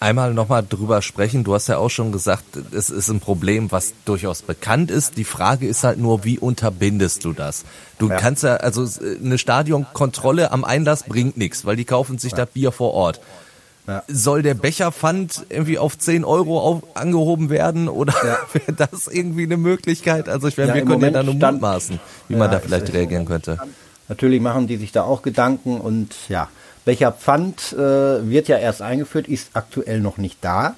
einmal 0.04 0.34
nochmal 0.34 0.64
drüber 0.68 1.02
sprechen. 1.02 1.44
Du 1.44 1.54
hast 1.54 1.66
ja 1.66 1.78
auch 1.78 1.88
schon 1.88 2.12
gesagt, 2.12 2.44
es 2.72 2.90
ist 2.90 3.08
ein 3.08 3.20
Problem, 3.20 3.72
was 3.72 3.94
durchaus 4.04 4.42
bekannt 4.42 4.90
ist. 4.90 5.16
Die 5.16 5.24
Frage 5.24 5.66
ist 5.66 5.82
halt 5.82 5.98
nur, 5.98 6.24
wie 6.24 6.38
unterbindest 6.38 7.24
du 7.24 7.32
das? 7.32 7.64
Du 7.98 8.08
ja. 8.08 8.16
kannst 8.16 8.42
ja, 8.42 8.56
also 8.56 8.86
eine 9.02 9.38
Stadionkontrolle 9.38 10.52
am 10.52 10.64
Einlass 10.64 11.04
bringt 11.04 11.36
nichts, 11.36 11.64
weil 11.64 11.76
die 11.76 11.86
kaufen 11.86 12.18
sich 12.18 12.32
ja. 12.32 12.38
da 12.38 12.44
Bier 12.44 12.70
vor 12.70 12.92
Ort. 12.92 13.20
Ja. 13.86 14.02
Soll 14.08 14.42
der 14.42 14.54
Becherpfand 14.54 15.44
irgendwie 15.50 15.78
auf 15.78 15.98
10 15.98 16.24
Euro 16.24 16.58
auf, 16.58 16.82
angehoben 16.94 17.50
werden 17.50 17.88
oder 17.88 18.14
ja. 18.24 18.38
wäre 18.52 18.72
das 18.72 19.08
irgendwie 19.08 19.42
eine 19.42 19.58
Möglichkeit? 19.58 20.28
Also 20.28 20.48
ich 20.48 20.56
meine, 20.56 20.70
ja, 20.70 20.74
wir 20.76 20.84
können 20.84 21.02
ja 21.02 21.10
da 21.10 21.22
nur 21.22 21.34
mutmaßen, 21.34 22.00
wie 22.28 22.36
man 22.36 22.50
da 22.50 22.60
vielleicht 22.60 22.92
reagieren 22.94 23.26
könnte. 23.26 23.58
Natürlich 24.08 24.40
machen 24.40 24.66
die 24.66 24.76
sich 24.76 24.92
da 24.92 25.02
auch 25.02 25.22
Gedanken 25.22 25.80
und 25.80 26.14
ja, 26.28 26.48
Becherpfand 26.84 27.72
äh, 27.72 27.76
wird 28.28 28.48
ja 28.48 28.58
erst 28.58 28.82
eingeführt, 28.82 29.28
ist 29.28 29.50
aktuell 29.54 30.00
noch 30.00 30.18
nicht 30.18 30.38
da. 30.42 30.76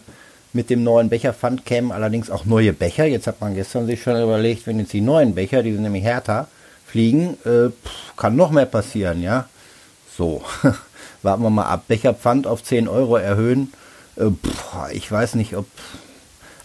Mit 0.53 0.71
dem 0.71 0.83
neuen 0.83 1.09
Becherpfand 1.09 1.65
kämen 1.65 1.93
allerdings 1.93 2.31
auch 2.31 2.45
neue 2.45 2.73
Becher. 2.73 3.05
Jetzt 3.05 3.27
hat 3.27 3.41
man 3.41 3.55
gestern 3.55 3.87
sich 3.87 4.03
schon 4.03 4.21
überlegt, 4.21 4.67
wenn 4.67 4.79
jetzt 4.79 4.93
die 4.93 5.01
neuen 5.01 5.35
Becher, 5.35 5.63
die 5.63 5.73
sind 5.73 5.83
nämlich 5.83 6.05
härter, 6.05 6.49
fliegen, 6.87 7.37
äh, 7.45 7.71
pff, 7.71 8.17
kann 8.17 8.37
noch 8.37 8.51
mehr 8.51 8.67
passieren, 8.67 9.23
ja. 9.23 9.49
So. 10.17 10.43
warten 11.23 11.43
wir 11.43 11.51
mal 11.51 11.67
ab. 11.67 11.85
Becherpfand 11.89 12.47
auf 12.47 12.63
10 12.63 12.89
Euro 12.89 13.17
erhöhen. 13.17 13.73
Äh, 14.17 14.31
ich 14.93 15.11
weiß 15.11 15.35
nicht, 15.35 15.57
ob, 15.57 15.67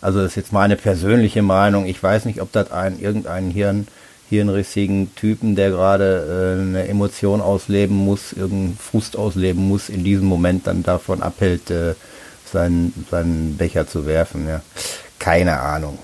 also 0.01 0.19
das 0.19 0.31
ist 0.31 0.35
jetzt 0.35 0.53
meine 0.53 0.75
persönliche 0.75 1.41
Meinung, 1.41 1.85
ich 1.85 2.01
weiß 2.01 2.25
nicht, 2.25 2.41
ob 2.41 2.51
das 2.51 2.71
ein, 2.71 2.99
irgendeinen 2.99 3.51
Hirn, 3.51 3.87
hirnrissigen 4.29 5.13
Typen, 5.15 5.55
der 5.55 5.71
gerade 5.71 6.57
äh, 6.57 6.61
eine 6.61 6.87
Emotion 6.87 7.41
ausleben 7.41 7.97
muss, 7.97 8.31
irgendeinen 8.33 8.77
Frust 8.77 9.17
ausleben 9.17 9.67
muss, 9.67 9.89
in 9.89 10.03
diesem 10.03 10.27
Moment 10.27 10.67
dann 10.67 10.83
davon 10.83 11.21
abhält, 11.21 11.69
äh, 11.69 11.95
seinen, 12.51 13.05
seinen 13.11 13.57
Becher 13.57 13.87
zu 13.87 14.05
werfen. 14.05 14.47
Ja. 14.47 14.61
Keine 15.19 15.59
Ahnung. 15.59 15.99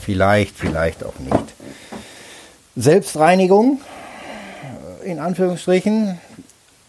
Vielleicht, 0.00 0.56
vielleicht 0.56 1.04
auch 1.04 1.18
nicht. 1.18 1.54
Selbstreinigung, 2.76 3.80
in 5.04 5.18
Anführungsstrichen, 5.18 6.18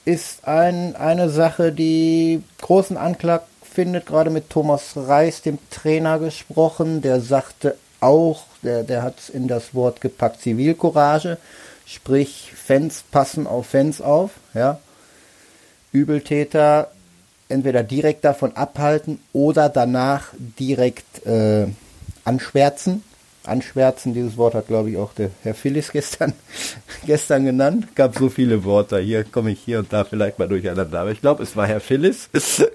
ist 0.07 0.47
ein, 0.47 0.95
eine 0.95 1.29
Sache, 1.29 1.73
die 1.73 2.41
großen 2.61 2.95
Anklang 2.95 3.41
findet, 3.61 4.05
gerade 4.05 4.29
mit 4.29 4.49
Thomas 4.49 4.93
Reis, 4.95 5.41
dem 5.41 5.59
Trainer, 5.69 6.17
gesprochen. 6.17 7.01
Der 7.01 7.19
sagte 7.19 7.75
auch, 7.99 8.45
der, 8.63 8.83
der 8.83 9.03
hat 9.03 9.19
es 9.19 9.29
in 9.29 9.49
das 9.49 9.75
Wort 9.75 9.99
gepackt, 9.99 10.39
Zivilcourage, 10.41 11.37
sprich 11.85 12.53
Fans 12.55 13.03
passen 13.11 13.47
auf 13.47 13.67
Fans 13.67 13.99
auf, 13.99 14.31
ja. 14.53 14.79
Übeltäter 15.91 16.89
entweder 17.49 17.83
direkt 17.83 18.23
davon 18.23 18.55
abhalten 18.55 19.19
oder 19.33 19.67
danach 19.67 20.29
direkt 20.57 21.25
äh, 21.25 21.67
anschwärzen. 22.23 23.03
Anschwärzen, 23.47 24.13
dieses 24.13 24.37
Wort 24.37 24.53
hat, 24.53 24.67
glaube 24.67 24.91
ich, 24.91 24.97
auch 24.97 25.13
der 25.13 25.31
Herr 25.43 25.55
Phillis 25.55 25.91
gestern, 25.91 26.33
gestern 27.05 27.45
genannt. 27.45 27.95
Gab 27.95 28.17
so 28.17 28.29
viele 28.29 28.63
Worte. 28.63 28.99
Hier 28.99 29.23
komme 29.23 29.51
ich 29.51 29.59
hier 29.59 29.79
und 29.79 29.91
da 29.91 30.03
vielleicht 30.03 30.39
mal 30.39 30.47
durcheinander. 30.47 30.99
Aber 30.99 31.11
ich 31.11 31.21
glaube, 31.21 31.43
es 31.43 31.55
war 31.55 31.67
Herr 31.67 31.79
Phillis. 31.79 32.29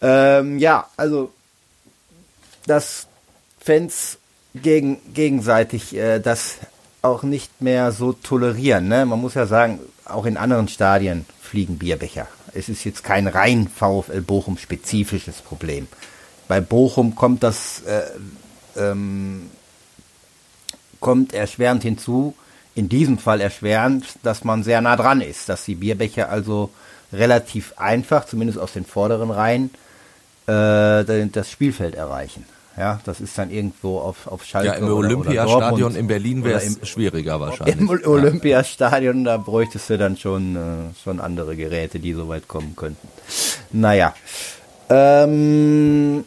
ähm, 0.00 0.58
ja, 0.58 0.86
also, 0.96 1.32
dass 2.66 3.06
Fans 3.60 4.18
gegen, 4.54 4.98
gegenseitig 5.14 5.94
äh, 5.96 6.18
das 6.18 6.56
auch 7.02 7.22
nicht 7.22 7.60
mehr 7.60 7.92
so 7.92 8.12
tolerieren. 8.12 8.88
Ne? 8.88 9.04
Man 9.06 9.20
muss 9.20 9.34
ja 9.34 9.46
sagen, 9.46 9.80
auch 10.04 10.26
in 10.26 10.36
anderen 10.36 10.68
Stadien 10.68 11.26
fliegen 11.40 11.78
Bierbecher. 11.78 12.28
Es 12.54 12.68
ist 12.68 12.84
jetzt 12.84 13.02
kein 13.02 13.26
rein 13.26 13.68
VfL 13.68 14.20
Bochum 14.20 14.58
spezifisches 14.58 15.40
Problem. 15.40 15.88
Bei 16.48 16.60
Bochum 16.60 17.14
kommt 17.14 17.42
das 17.42 17.82
äh, 17.82 18.02
ähm, 18.76 19.50
kommt 21.00 21.34
erschwerend 21.34 21.82
hinzu, 21.82 22.34
in 22.74 22.88
diesem 22.88 23.18
Fall 23.18 23.40
erschwerend, 23.40 24.06
dass 24.22 24.44
man 24.44 24.62
sehr 24.62 24.80
nah 24.80 24.96
dran 24.96 25.20
ist, 25.20 25.48
dass 25.48 25.64
die 25.64 25.74
Bierbecher 25.74 26.30
also 26.30 26.70
relativ 27.12 27.74
einfach, 27.76 28.24
zumindest 28.24 28.58
aus 28.58 28.72
den 28.72 28.86
vorderen 28.86 29.30
Reihen, 29.30 29.70
äh, 30.46 31.26
das 31.26 31.50
Spielfeld 31.50 31.94
erreichen. 31.94 32.46
Ja, 32.76 33.00
das 33.04 33.20
ist 33.20 33.36
dann 33.36 33.50
irgendwo 33.50 33.98
auf, 33.98 34.26
auf 34.26 34.44
Schalke. 34.44 34.68
Ja, 34.68 34.74
im 34.74 34.90
Olympiastadion 34.90 35.94
in 35.94 36.06
Berlin 36.06 36.42
wäre 36.42 36.62
es 36.62 36.88
schwieriger 36.88 37.38
wahrscheinlich. 37.38 37.76
Im 37.76 37.90
Olympiastadion, 37.90 39.24
da 39.24 39.36
bräuchtest 39.36 39.90
du 39.90 39.98
dann 39.98 40.16
schon, 40.16 40.56
äh, 40.56 40.94
schon 41.04 41.20
andere 41.20 41.54
Geräte, 41.54 41.98
die 41.98 42.14
so 42.14 42.28
weit 42.28 42.48
kommen 42.48 42.74
könnten. 42.74 43.06
Naja. 43.72 44.14
Ähm, 44.88 46.24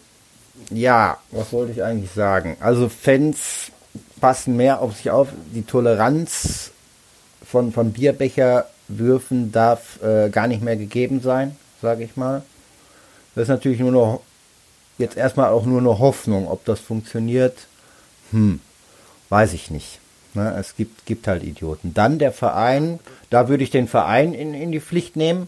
ja, 0.72 1.18
was 1.32 1.52
wollte 1.54 1.72
ich 1.72 1.84
eigentlich 1.84 2.12
sagen? 2.12 2.58
Also 2.60 2.90
Fans 2.90 3.72
passen 4.20 4.56
mehr 4.56 4.82
auf 4.82 4.96
sich 4.98 5.12
auf. 5.12 5.30
Die 5.54 5.64
Toleranz 5.64 6.72
von, 7.46 7.72
von 7.72 7.92
Bierbecherwürfen 7.94 9.52
darf 9.52 10.02
äh, 10.02 10.30
gar 10.30 10.48
nicht 10.48 10.64
mehr 10.64 10.76
gegeben 10.76 11.22
sein, 11.22 11.56
sage 11.82 12.04
ich 12.04 12.18
mal. 12.18 12.44
Das 13.36 13.44
ist 13.44 13.50
natürlich 13.50 13.80
nur 13.80 13.92
noch 13.92 14.22
jetzt 14.98 15.18
erstmal 15.18 15.50
auch 15.50 15.66
nur 15.66 15.80
eine 15.80 16.00
Hoffnung. 16.00 16.48
Ob 16.48 16.66
das 16.66 16.80
funktioniert, 16.80 17.68
hm, 18.32 18.60
weiß 19.30 19.54
ich 19.54 19.70
nicht. 19.70 20.00
Ne, 20.34 20.54
es 20.60 20.76
gibt, 20.76 21.06
gibt 21.06 21.28
halt 21.28 21.44
Idioten. 21.44 21.94
Dann 21.94 22.20
der 22.20 22.34
Verein, 22.34 23.00
da 23.30 23.48
würde 23.48 23.64
ich 23.64 23.70
den 23.70 23.88
Verein 23.88 24.34
in, 24.34 24.54
in 24.54 24.72
die 24.72 24.82
Pflicht 24.82 25.16
nehmen, 25.16 25.48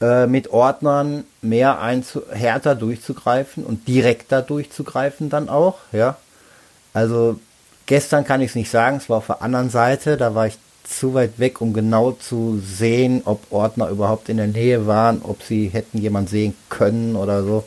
äh, 0.00 0.26
mit 0.26 0.50
Ordnern 0.50 1.24
mehr 1.40 1.80
einzu 1.80 2.22
härter 2.30 2.74
durchzugreifen 2.74 3.64
und 3.64 3.88
direkter 3.88 4.42
durchzugreifen 4.42 5.30
dann 5.30 5.48
auch, 5.48 5.78
ja. 5.92 6.16
Also 6.92 7.38
gestern 7.86 8.24
kann 8.24 8.40
ich 8.40 8.50
es 8.50 8.54
nicht 8.54 8.70
sagen, 8.70 8.98
es 8.98 9.08
war 9.08 9.18
auf 9.18 9.26
der 9.26 9.42
anderen 9.42 9.70
Seite, 9.70 10.16
da 10.16 10.34
war 10.34 10.46
ich 10.46 10.58
zu 10.84 11.14
weit 11.14 11.38
weg, 11.38 11.60
um 11.60 11.72
genau 11.72 12.12
zu 12.12 12.60
sehen, 12.64 13.22
ob 13.24 13.40
Ordner 13.50 13.88
überhaupt 13.88 14.28
in 14.28 14.36
der 14.36 14.46
Nähe 14.46 14.86
waren, 14.86 15.20
ob 15.22 15.42
sie 15.42 15.68
hätten 15.68 15.98
jemand 15.98 16.28
sehen 16.28 16.54
können 16.68 17.16
oder 17.16 17.42
so. 17.42 17.64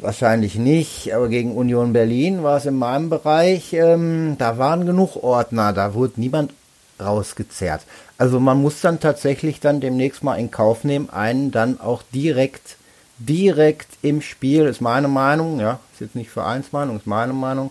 Wahrscheinlich 0.00 0.56
nicht, 0.56 1.14
aber 1.14 1.28
gegen 1.28 1.56
Union 1.56 1.92
Berlin 1.92 2.42
war 2.42 2.58
es 2.58 2.66
in 2.66 2.76
meinem 2.76 3.08
Bereich, 3.08 3.72
ähm, 3.72 4.36
da 4.38 4.58
waren 4.58 4.84
genug 4.84 5.22
Ordner, 5.22 5.72
da 5.72 5.94
wurde 5.94 6.14
niemand 6.16 6.52
rausgezerrt. 7.00 7.82
Also 8.18 8.40
man 8.40 8.60
muss 8.60 8.80
dann 8.80 9.00
tatsächlich 9.00 9.60
dann 9.60 9.80
demnächst 9.80 10.22
mal 10.22 10.36
in 10.36 10.50
Kauf 10.50 10.84
nehmen, 10.84 11.10
einen 11.10 11.50
dann 11.50 11.80
auch 11.80 12.02
direkt, 12.14 12.76
direkt 13.18 13.88
im 14.02 14.22
Spiel, 14.22 14.66
ist 14.66 14.80
meine 14.80 15.08
Meinung, 15.08 15.60
ja, 15.60 15.80
ist 15.92 16.00
jetzt 16.00 16.14
nicht 16.14 16.30
Vereinsmeinung, 16.30 16.96
ist 16.96 17.06
meine 17.06 17.32
Meinung, 17.32 17.70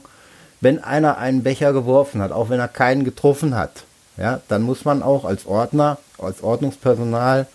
wenn 0.61 0.83
einer 0.83 1.17
einen 1.17 1.43
Becher 1.43 1.73
geworfen 1.73 2.21
hat, 2.21 2.31
auch 2.31 2.49
wenn 2.49 2.59
er 2.59 2.67
keinen 2.67 3.03
getroffen 3.03 3.55
hat, 3.55 3.83
ja, 4.17 4.41
dann 4.47 4.61
muss 4.61 4.85
man 4.85 5.03
auch 5.03 5.25
als 5.25 5.45
Ordner, 5.45 5.97
als 6.17 6.41
Ordnungspersonal 6.41 7.47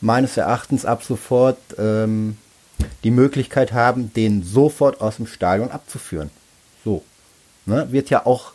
meines 0.00 0.36
Erachtens 0.36 0.84
ab 0.84 1.02
sofort 1.02 1.58
ähm, 1.78 2.36
die 3.04 3.10
Möglichkeit 3.10 3.72
haben, 3.72 4.12
den 4.12 4.42
sofort 4.42 5.00
aus 5.00 5.16
dem 5.16 5.26
Stadion 5.26 5.70
abzuführen. 5.70 6.30
So. 6.84 7.02
Ne? 7.66 7.90
Wird 7.90 8.10
ja 8.10 8.26
auch, 8.26 8.52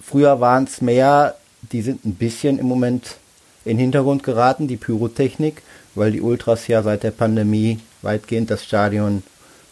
früher 0.00 0.40
waren 0.40 0.64
es 0.64 0.80
mehr, 0.80 1.36
die 1.72 1.82
sind 1.82 2.04
ein 2.04 2.14
bisschen 2.14 2.58
im 2.58 2.66
Moment 2.66 3.16
in 3.64 3.76
den 3.76 3.84
Hintergrund 3.84 4.22
geraten, 4.22 4.68
die 4.68 4.76
Pyrotechnik, 4.76 5.62
weil 5.94 6.12
die 6.12 6.20
Ultras 6.20 6.66
ja 6.66 6.82
seit 6.82 7.02
der 7.02 7.10
Pandemie 7.10 7.80
weitgehend 8.02 8.50
das 8.50 8.64
Stadion 8.64 9.22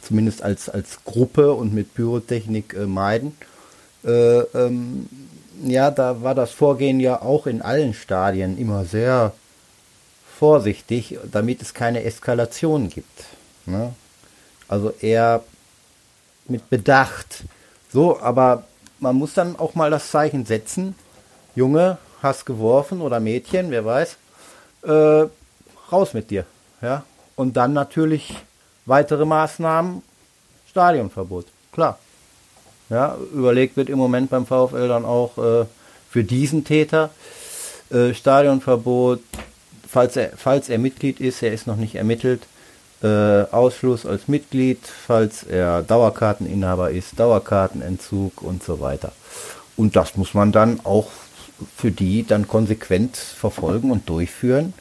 zumindest 0.02 0.42
als, 0.42 0.68
als 0.68 1.04
Gruppe 1.04 1.52
und 1.52 1.74
mit 1.74 1.94
Pyrotechnik 1.94 2.74
äh, 2.74 2.86
meiden. 2.86 3.36
Äh, 4.04 4.40
ähm, 4.40 5.08
ja, 5.64 5.90
da 5.90 6.22
war 6.22 6.34
das 6.34 6.52
Vorgehen 6.52 7.00
ja 7.00 7.20
auch 7.20 7.46
in 7.46 7.62
allen 7.62 7.94
Stadien 7.94 8.58
immer 8.58 8.84
sehr 8.84 9.32
vorsichtig, 10.38 11.18
damit 11.30 11.62
es 11.62 11.74
keine 11.74 12.04
Eskalation 12.04 12.88
gibt. 12.88 13.24
Ne? 13.66 13.92
Also 14.68 14.92
eher 15.00 15.42
mit 16.46 16.70
Bedacht. 16.70 17.44
So, 17.92 18.20
aber 18.20 18.64
man 19.00 19.16
muss 19.16 19.34
dann 19.34 19.56
auch 19.56 19.74
mal 19.74 19.90
das 19.90 20.10
Zeichen 20.10 20.46
setzen. 20.46 20.94
Junge, 21.58 21.98
hast 22.22 22.46
geworfen 22.46 23.00
oder 23.00 23.18
Mädchen, 23.18 23.72
wer 23.72 23.84
weiß. 23.84 24.16
Äh, 24.84 25.26
raus 25.90 26.14
mit 26.14 26.30
dir. 26.30 26.44
Ja? 26.80 27.02
Und 27.34 27.56
dann 27.56 27.72
natürlich 27.72 28.36
weitere 28.86 29.24
Maßnahmen, 29.24 30.02
Stadionverbot. 30.70 31.46
Klar. 31.72 31.98
Ja, 32.90 33.16
überlegt 33.34 33.76
wird 33.76 33.90
im 33.90 33.98
Moment 33.98 34.30
beim 34.30 34.46
VfL 34.46 34.86
dann 34.86 35.04
auch 35.04 35.36
äh, 35.36 35.66
für 36.08 36.24
diesen 36.24 36.64
Täter 36.64 37.10
äh, 37.90 38.14
Stadionverbot, 38.14 39.20
falls 39.86 40.16
er, 40.16 40.30
falls 40.36 40.68
er 40.68 40.78
Mitglied 40.78 41.20
ist, 41.20 41.42
er 41.42 41.52
ist 41.52 41.66
noch 41.66 41.76
nicht 41.76 41.96
ermittelt, 41.96 42.42
äh, 43.02 43.42
Ausschluss 43.50 44.06
als 44.06 44.28
Mitglied, 44.28 44.78
falls 44.86 45.42
er 45.42 45.82
Dauerkarteninhaber 45.82 46.92
ist, 46.92 47.18
Dauerkartenentzug 47.18 48.42
und 48.42 48.62
so 48.62 48.80
weiter. 48.80 49.12
Und 49.76 49.96
das 49.96 50.16
muss 50.16 50.32
man 50.34 50.50
dann 50.50 50.80
auch 50.84 51.10
für 51.76 51.90
die 51.90 52.26
dann 52.26 52.46
konsequent 52.46 53.16
verfolgen 53.16 53.90
und 53.90 54.08
durchführen, 54.08 54.74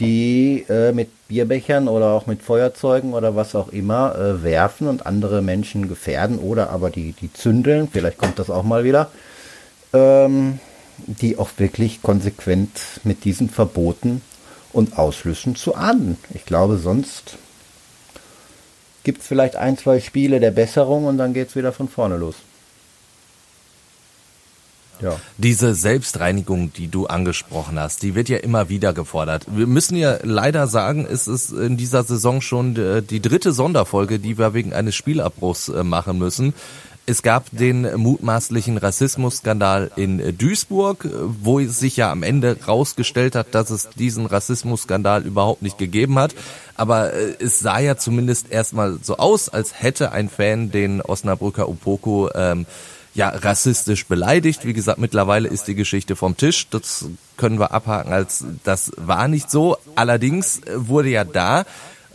die 0.00 0.64
äh, 0.68 0.92
mit 0.92 1.08
Bierbechern 1.28 1.88
oder 1.88 2.08
auch 2.08 2.26
mit 2.26 2.42
Feuerzeugen 2.42 3.14
oder 3.14 3.36
was 3.36 3.54
auch 3.54 3.68
immer 3.68 4.16
äh, 4.16 4.42
werfen 4.42 4.88
und 4.88 5.06
andere 5.06 5.42
Menschen 5.42 5.88
gefährden 5.88 6.38
oder 6.38 6.70
aber 6.70 6.90
die, 6.90 7.12
die 7.12 7.32
zündeln, 7.32 7.88
vielleicht 7.90 8.18
kommt 8.18 8.38
das 8.38 8.50
auch 8.50 8.64
mal 8.64 8.84
wieder, 8.84 9.10
ähm, 9.92 10.58
die 11.06 11.38
auch 11.38 11.50
wirklich 11.58 12.02
konsequent 12.02 12.70
mit 13.04 13.24
diesen 13.24 13.48
Verboten 13.48 14.22
und 14.72 14.98
Ausschlüssen 14.98 15.54
zu 15.54 15.74
ahnden. 15.74 16.18
Ich 16.34 16.44
glaube, 16.44 16.76
sonst 16.78 17.36
gibt 19.04 19.20
es 19.20 19.26
vielleicht 19.26 19.56
ein, 19.56 19.78
zwei 19.78 20.00
Spiele 20.00 20.40
der 20.40 20.50
Besserung 20.50 21.04
und 21.04 21.18
dann 21.18 21.34
geht 21.34 21.48
es 21.48 21.56
wieder 21.56 21.72
von 21.72 21.88
vorne 21.88 22.16
los. 22.16 22.36
Ja. 25.00 25.16
Diese 25.38 25.74
Selbstreinigung, 25.74 26.72
die 26.72 26.88
du 26.88 27.06
angesprochen 27.06 27.78
hast, 27.78 28.02
die 28.02 28.14
wird 28.14 28.28
ja 28.28 28.38
immer 28.38 28.68
wieder 28.68 28.92
gefordert. 28.92 29.46
Wir 29.48 29.66
müssen 29.66 29.96
ja 29.96 30.18
leider 30.22 30.66
sagen, 30.66 31.06
es 31.10 31.26
ist 31.26 31.52
in 31.52 31.76
dieser 31.76 32.04
Saison 32.04 32.40
schon 32.40 32.74
die 32.74 33.20
dritte 33.20 33.52
Sonderfolge, 33.52 34.18
die 34.18 34.38
wir 34.38 34.54
wegen 34.54 34.72
eines 34.72 34.94
Spielabbruchs 34.94 35.68
äh, 35.68 35.84
machen 35.84 36.18
müssen. 36.18 36.54
Es 37.06 37.22
gab 37.22 37.44
den 37.50 37.82
mutmaßlichen 37.96 38.78
Rassismusskandal 38.78 39.90
in 39.94 40.38
Duisburg, 40.38 41.06
wo 41.42 41.60
es 41.60 41.78
sich 41.78 41.98
ja 41.98 42.10
am 42.10 42.22
Ende 42.22 42.56
rausgestellt 42.66 43.34
hat, 43.34 43.54
dass 43.54 43.68
es 43.68 43.90
diesen 43.90 44.24
Rassismusskandal 44.24 45.26
überhaupt 45.26 45.60
nicht 45.60 45.76
gegeben 45.76 46.18
hat. 46.18 46.34
Aber 46.76 47.12
äh, 47.12 47.34
es 47.40 47.60
sah 47.60 47.78
ja 47.78 47.98
zumindest 47.98 48.50
erstmal 48.50 48.98
so 49.02 49.18
aus, 49.18 49.50
als 49.50 49.82
hätte 49.82 50.12
ein 50.12 50.30
Fan 50.30 50.70
den 50.70 51.02
Osnabrücker 51.02 51.68
Upoko 51.68 52.30
ähm, 52.34 52.64
ja 53.14 53.28
rassistisch 53.28 54.06
beleidigt. 54.06 54.64
Wie 54.66 54.72
gesagt, 54.72 54.98
mittlerweile 54.98 55.48
ist 55.48 55.68
die 55.68 55.74
Geschichte 55.74 56.16
vom 56.16 56.36
Tisch. 56.36 56.68
Das 56.68 57.06
können 57.36 57.58
wir 57.58 57.72
abhaken 57.72 58.12
als 58.12 58.44
das 58.64 58.92
war 58.96 59.28
nicht 59.28 59.50
so. 59.50 59.76
Allerdings 59.94 60.60
wurde 60.74 61.10
ja 61.10 61.24
da 61.24 61.64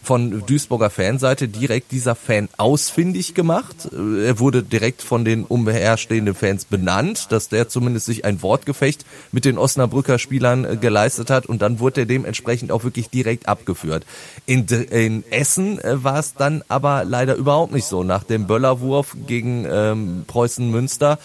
von 0.03 0.43
Duisburger 0.45 0.89
Fanseite 0.89 1.47
direkt 1.47 1.91
dieser 1.91 2.15
Fan 2.15 2.49
ausfindig 2.57 3.33
gemacht. 3.33 3.89
Er 3.91 4.39
wurde 4.39 4.63
direkt 4.63 5.01
von 5.01 5.25
den 5.25 5.45
umherstehenden 5.45 6.35
Fans 6.35 6.65
benannt, 6.65 7.31
dass 7.31 7.49
der 7.49 7.69
zumindest 7.69 8.05
sich 8.05 8.25
ein 8.25 8.41
Wortgefecht 8.41 9.05
mit 9.31 9.45
den 9.45 9.57
Osnabrücker 9.57 10.19
Spielern 10.19 10.65
äh, 10.65 10.77
geleistet 10.77 11.29
hat 11.29 11.45
und 11.45 11.61
dann 11.61 11.79
wurde 11.79 12.01
er 12.01 12.05
dementsprechend 12.05 12.71
auch 12.71 12.83
wirklich 12.83 13.09
direkt 13.09 13.47
abgeführt. 13.47 14.05
In, 14.45 14.65
in 14.65 15.23
Essen 15.31 15.79
äh, 15.79 16.03
war 16.03 16.19
es 16.19 16.33
dann 16.33 16.63
aber 16.67 17.03
leider 17.03 17.35
überhaupt 17.35 17.73
nicht 17.73 17.85
so. 17.85 18.03
Nach 18.03 18.23
dem 18.23 18.47
Böllerwurf 18.47 19.15
gegen 19.27 19.65
ähm, 19.69 20.23
Preußen 20.27 20.69
Münster 20.69 21.19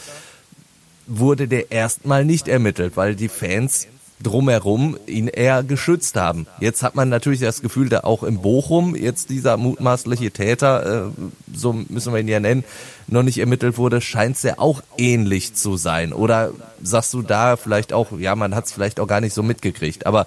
wurde 1.06 1.48
der 1.48 1.70
erstmal 1.70 2.24
nicht 2.24 2.48
ermittelt, 2.48 2.96
weil 2.96 3.14
die 3.14 3.28
Fans 3.28 3.88
drumherum 4.22 4.96
ihn 5.06 5.28
eher 5.28 5.62
geschützt 5.62 6.16
haben. 6.16 6.46
Jetzt 6.60 6.82
hat 6.82 6.94
man 6.94 7.08
natürlich 7.08 7.40
das 7.40 7.62
Gefühl, 7.62 7.88
da 7.88 8.00
auch 8.00 8.22
in 8.22 8.40
Bochum 8.40 8.94
jetzt 8.94 9.30
dieser 9.30 9.56
mutmaßliche 9.56 10.30
Täter, 10.30 11.06
äh, 11.06 11.10
so 11.54 11.72
müssen 11.72 12.12
wir 12.12 12.20
ihn 12.20 12.28
ja 12.28 12.40
nennen, 12.40 12.64
noch 13.06 13.22
nicht 13.22 13.38
ermittelt 13.38 13.76
wurde, 13.76 14.00
scheint 14.00 14.36
es 14.36 14.42
ja 14.42 14.58
auch 14.58 14.82
ähnlich 14.96 15.54
zu 15.54 15.76
sein. 15.76 16.12
Oder 16.12 16.52
sagst 16.82 17.12
du 17.12 17.22
da 17.22 17.56
vielleicht 17.56 17.92
auch, 17.92 18.12
ja, 18.18 18.34
man 18.34 18.54
hat 18.54 18.66
es 18.66 18.72
vielleicht 18.72 19.00
auch 19.00 19.06
gar 19.06 19.20
nicht 19.20 19.34
so 19.34 19.42
mitgekriegt, 19.42 20.06
aber 20.06 20.26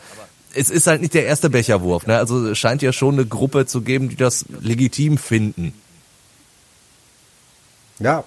es 0.53 0.70
ist 0.70 0.88
halt 0.88 1.01
nicht 1.01 1.13
der 1.13 1.25
erste 1.25 1.50
Becherwurf. 1.50 2.08
Ne? 2.08 2.17
Also 2.17 2.48
es 2.48 2.58
scheint 2.58 2.82
ja 2.82 2.91
schon 2.91 3.15
eine 3.15 3.25
Gruppe 3.25 3.65
zu 3.65 3.82
geben, 3.82 4.10
die 4.10 4.15
das 4.15 4.46
legitim 4.62 5.17
finden. 5.17 5.74
Ja, 8.00 8.24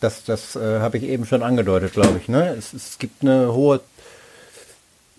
das, 0.00 0.24
das 0.24 0.56
äh, 0.56 0.80
habe 0.80 0.98
ich 0.98 1.04
eben 1.04 1.26
schon 1.26 1.42
angedeutet, 1.42 1.92
glaube 1.92 2.18
ich. 2.20 2.28
Ne? 2.28 2.54
Es, 2.58 2.72
es 2.72 2.98
gibt 2.98 3.22
eine 3.22 3.52
hohe 3.52 3.80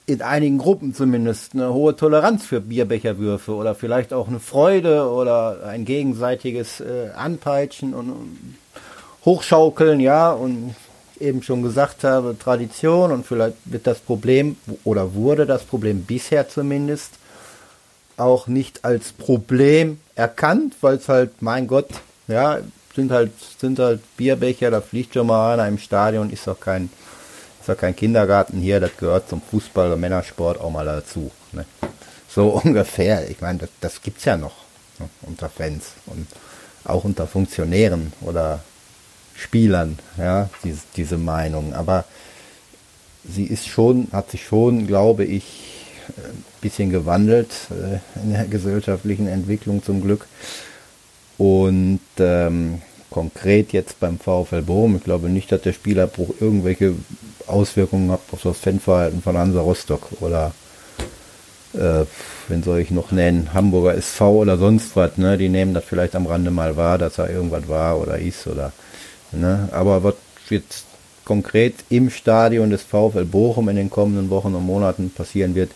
in 0.06 0.22
einigen 0.22 0.58
Gruppen 0.58 0.94
zumindest 0.94 1.54
eine 1.54 1.74
hohe 1.74 1.96
Toleranz 1.96 2.46
für 2.46 2.60
Bierbecherwürfe 2.60 3.54
oder 3.54 3.74
vielleicht 3.74 4.14
auch 4.14 4.28
eine 4.28 4.40
Freude 4.40 5.10
oder 5.10 5.66
ein 5.66 5.86
gegenseitiges 5.86 6.82
äh, 6.82 7.10
Anpeitschen 7.16 7.94
und 7.94 8.58
Hochschaukeln, 9.24 10.02
ja, 10.02 10.32
und 10.32 10.76
eben 11.20 11.42
schon 11.44 11.64
gesagt 11.64 12.04
habe, 12.04 12.36
Tradition 12.38 13.12
und 13.12 13.26
vielleicht 13.26 13.56
wird 13.66 13.88
das 13.88 14.00
Problem 14.00 14.58
oder 14.84 15.14
wurde 15.14 15.46
das 15.46 15.64
Problem 15.64 16.04
bisher 16.04 16.50
zumindest 16.50 17.14
auch 18.18 18.48
nicht 18.48 18.84
als 18.84 19.14
Problem 19.14 20.00
erkannt, 20.16 20.76
weil 20.82 20.96
es 20.96 21.08
halt, 21.08 21.42
mein 21.42 21.68
Gott, 21.68 21.90
ja, 22.28 22.60
sind 22.96 23.12
halt, 23.12 23.32
sind 23.58 23.80
halt 23.80 24.02
Bierbecher, 24.18 24.70
da 24.70 24.82
fliegt 24.82 25.14
schon 25.14 25.28
mal 25.28 25.54
einer 25.54 25.68
im 25.68 25.78
Stadion, 25.78 26.30
ist 26.30 26.46
doch 26.46 26.60
kein, 26.60 26.90
ist 27.64 27.70
ja 27.70 27.76
kein 27.76 27.96
Kindergarten 27.96 28.60
hier, 28.60 28.82
das 28.82 28.98
gehört 28.98 29.30
zum 29.30 29.42
Fußball 29.42 29.88
oder 29.88 29.96
Männersport 29.96 30.60
auch 30.60 30.70
mal 30.70 30.86
dazu. 30.86 31.32
Ne? 31.54 31.66
So 32.28 32.50
ungefähr. 32.64 33.30
Ich 33.30 33.40
meine, 33.40 33.60
das, 33.60 33.70
das 33.80 34.02
es 34.06 34.26
ja 34.26 34.36
noch 34.36 34.56
ne? 35.00 35.08
unter 35.22 35.48
Fans 35.48 35.92
und 36.08 36.28
auch 36.84 37.06
unter 37.06 37.26
Funktionären 37.26 38.12
oder 38.20 38.60
Spielern, 39.36 39.98
ja, 40.18 40.50
diese, 40.66 40.82
diese 40.98 41.18
Meinung. 41.18 41.74
Aber 41.74 42.04
sie 43.24 43.46
ist 43.46 43.68
schon, 43.68 44.10
hat 44.12 44.32
sich 44.32 44.44
schon, 44.44 44.86
glaube 44.86 45.24
ich, 45.24 45.46
ein 46.18 46.44
bisschen 46.60 46.90
gewandelt 46.90 47.52
äh, 47.72 48.20
in 48.22 48.34
der 48.34 48.44
gesellschaftlichen 48.46 49.28
Entwicklung 49.28 49.82
zum 49.82 50.02
Glück. 50.02 50.28
Und 51.38 52.02
ähm, 52.20 52.82
konkret 53.14 53.72
jetzt 53.74 54.00
beim 54.00 54.18
VfL 54.18 54.64
Bochum, 54.64 54.98
ich 54.98 55.04
glaube 55.04 55.30
nicht, 55.30 55.52
dass 55.52 55.62
der 55.62 55.74
Spielerbruch 55.74 56.34
irgendwelche 56.40 56.96
Auswirkungen 57.48 58.12
hat 58.12 58.22
auf 58.32 58.42
das 58.42 58.58
Fanverhalten 58.58 59.22
von 59.22 59.38
Hansa 59.38 59.62
Rostock 59.62 60.10
oder 60.20 60.52
äh, 61.74 62.06
wen 62.48 62.64
soll 62.64 62.80
ich 62.80 62.92
noch 62.92 63.12
nennen, 63.12 63.54
Hamburger 63.54 63.96
SV 63.96 64.42
oder 64.42 64.58
sonst 64.58 64.96
was, 64.96 65.18
ne? 65.18 65.38
Die 65.38 65.50
nehmen 65.50 65.74
das 65.74 65.84
vielleicht 65.84 66.16
am 66.16 66.26
Rande 66.26 66.52
mal 66.52 66.76
wahr, 66.76 66.98
dass 66.98 67.16
da 67.16 67.28
irgendwas 67.28 67.68
war 67.68 68.00
oder 68.00 68.18
ist 68.18 68.48
oder 68.48 68.74
ne? 69.32 69.70
Aber 69.72 70.04
was 70.04 70.16
jetzt 70.50 70.86
konkret 71.24 71.76
im 71.90 72.10
Stadion 72.10 72.72
des 72.72 72.82
VfL 72.82 73.26
Bochum 73.26 73.70
in 73.70 73.76
den 73.76 73.90
kommenden 73.90 74.30
Wochen 74.30 74.56
und 74.56 74.66
Monaten 74.66 75.12
passieren 75.12 75.54
wird, 75.56 75.72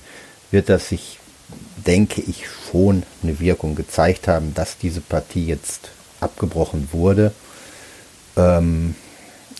wird 0.49 0.69
das 0.69 0.89
sich, 0.89 1.19
denke 1.85 2.21
ich, 2.21 2.45
schon 2.47 3.03
eine 3.21 3.39
Wirkung 3.39 3.75
gezeigt 3.75 4.27
haben, 4.27 4.53
dass 4.55 4.77
diese 4.77 5.01
Partie 5.01 5.45
jetzt 5.45 5.89
abgebrochen 6.19 6.89
wurde. 6.91 7.31
Ähm, 8.35 8.95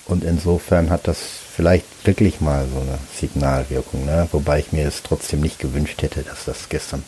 und 0.06 0.24
insofern 0.24 0.90
hat 0.90 1.08
das 1.08 1.18
vielleicht 1.54 1.86
wirklich 2.06 2.40
mal 2.40 2.66
so 2.74 2.80
eine 2.80 2.98
Signalwirkung, 3.20 4.06
ne? 4.06 4.28
wobei 4.32 4.60
ich 4.60 4.72
mir 4.72 4.88
es 4.88 5.04
trotzdem 5.04 5.42
nicht 5.42 5.60
gewünscht 5.60 6.02
hätte, 6.02 6.24
dass 6.24 6.46
das 6.46 6.70
gestern, 6.70 7.04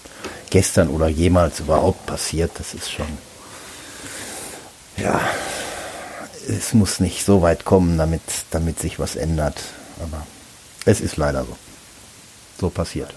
gestern 0.49 0.89
oder 0.89 1.07
jemals 1.07 1.61
überhaupt 1.61 2.05
passiert. 2.05 2.51
Das 2.55 2.73
ist 2.73 2.91
schon, 2.91 3.07
ja, 4.97 5.21
es 6.47 6.73
muss 6.73 6.99
nicht 6.99 7.23
so 7.23 7.41
weit 7.41 7.63
kommen, 7.63 7.97
damit, 7.97 8.21
damit 8.51 8.79
sich 8.79 8.99
was 8.99 9.15
ändert. 9.15 9.61
Aber 10.01 10.25
es 10.85 10.99
ist 10.99 11.17
leider 11.17 11.45
so. 11.45 11.55
So 12.59 12.69
passiert. 12.69 13.13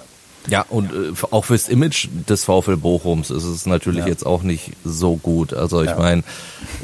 Ja, 0.49 0.65
und 0.69 0.93
äh, 0.93 1.13
auch 1.31 1.45
fürs 1.45 1.69
Image 1.69 2.09
des 2.29 2.45
VfL 2.45 2.77
Bochums 2.77 3.31
ist 3.31 3.45
es 3.45 3.67
natürlich 3.67 4.01
ja. 4.01 4.09
jetzt 4.09 4.27
auch 4.27 4.43
nicht 4.43 4.73
so 4.85 5.17
gut. 5.17 5.55
Also 5.55 5.83
ich 5.83 5.91
ja. 5.91 5.99
meine, 5.99 6.25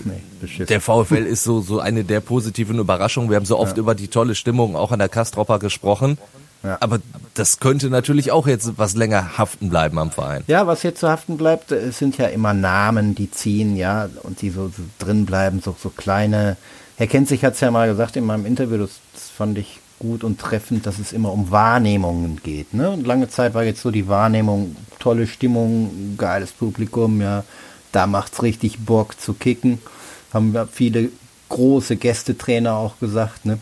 nee, 0.05 0.65
der 0.65 0.81
VfL 0.81 1.27
ist 1.27 1.45
so, 1.45 1.61
so 1.61 1.81
eine 1.81 2.05
der 2.05 2.21
positiven 2.21 2.79
Überraschungen. 2.79 3.31
Wir 3.31 3.37
haben 3.37 3.47
so 3.47 3.59
oft 3.59 3.77
ja. 3.77 3.83
über 3.83 3.95
die 3.95 4.09
tolle 4.09 4.35
Stimmung 4.35 4.77
auch 4.77 4.93
an 4.93 5.01
der 5.01 5.09
Kastropper 5.09 5.59
gesprochen. 5.59 6.19
Aber 6.81 6.99
das 7.35 7.61
könnte 7.61 7.89
natürlich 7.89 8.33
auch 8.33 8.49
jetzt 8.49 8.79
was 8.79 8.97
länger 8.97 9.39
haften 9.39 9.71
bleiben 9.71 9.99
am 9.99 10.11
Verein. 10.11 10.43
Ja, 10.49 10.67
was 10.67 10.83
jetzt 10.83 10.99
zu 11.01 11.09
haften 11.09 11.37
bleibt, 11.37 11.71
es 11.71 11.99
sind 11.99 12.19
ja 12.19 12.27
immer 12.27 12.53
Namen, 12.53 13.15
die 13.15 13.31
ziehen, 13.31 13.77
ja, 13.77 14.09
und 14.25 14.43
die 14.43 14.51
so, 14.51 14.67
so 14.69 14.83
drin 14.99 15.25
bleiben, 15.25 15.61
so, 15.65 15.77
so 15.81 15.89
kleine. 15.89 16.57
Herr 16.97 17.07
Kenzig 17.07 17.45
hat 17.45 17.55
es 17.55 17.61
ja 17.61 17.71
mal 17.71 17.89
gesagt 17.89 18.17
in 18.17 18.25
meinem 18.25 18.45
Interview, 18.45 18.77
das, 18.77 18.91
das 19.15 19.29
fand 19.29 19.57
ich 19.57 19.79
gut 19.99 20.25
und 20.25 20.41
treffend, 20.41 20.87
dass 20.87 20.99
es 20.99 21.13
immer 21.13 21.33
um 21.33 21.51
Wahrnehmungen 21.51 22.41
geht. 22.43 22.75
Ne? 22.75 22.91
Und 22.91 23.07
lange 23.07 23.29
Zeit 23.29 23.55
war 23.55 23.65
jetzt 23.65 23.83
so 23.83 23.91
die 23.91 24.09
Wahrnehmung, 24.09 24.77
tolle 24.99 25.27
Stimmung, 25.27 26.15
geiles 26.17 26.53
Publikum, 26.53 27.21
ja, 27.21 27.45
da 27.93 28.07
macht's 28.07 28.43
richtig 28.43 28.79
Bock 28.81 29.21
zu 29.21 29.35
kicken. 29.35 29.79
Haben 30.33 30.53
wir 30.53 30.67
viele 30.67 31.11
große 31.49 31.97
Gästetrainer 31.97 32.75
auch 32.75 32.99
gesagt, 32.99 33.47
ne? 33.47 33.59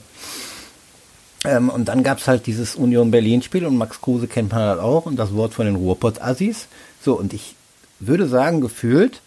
Ähm, 1.44 1.68
und 1.68 1.86
dann 1.86 2.02
gab's 2.02 2.26
halt 2.26 2.46
dieses 2.46 2.74
Union 2.74 3.10
Berlin-Spiel 3.10 3.66
und 3.66 3.76
Max 3.76 4.00
Kruse 4.00 4.26
kennt 4.26 4.50
man 4.50 4.62
halt 4.62 4.80
auch 4.80 5.06
und 5.06 5.16
das 5.16 5.32
Wort 5.34 5.54
von 5.54 5.66
den 5.66 5.76
Ruhrpott-Assis. 5.76 6.66
So, 7.00 7.16
und 7.18 7.32
ich 7.32 7.54
würde 8.00 8.26
sagen, 8.26 8.60
gefühlt, 8.60 9.20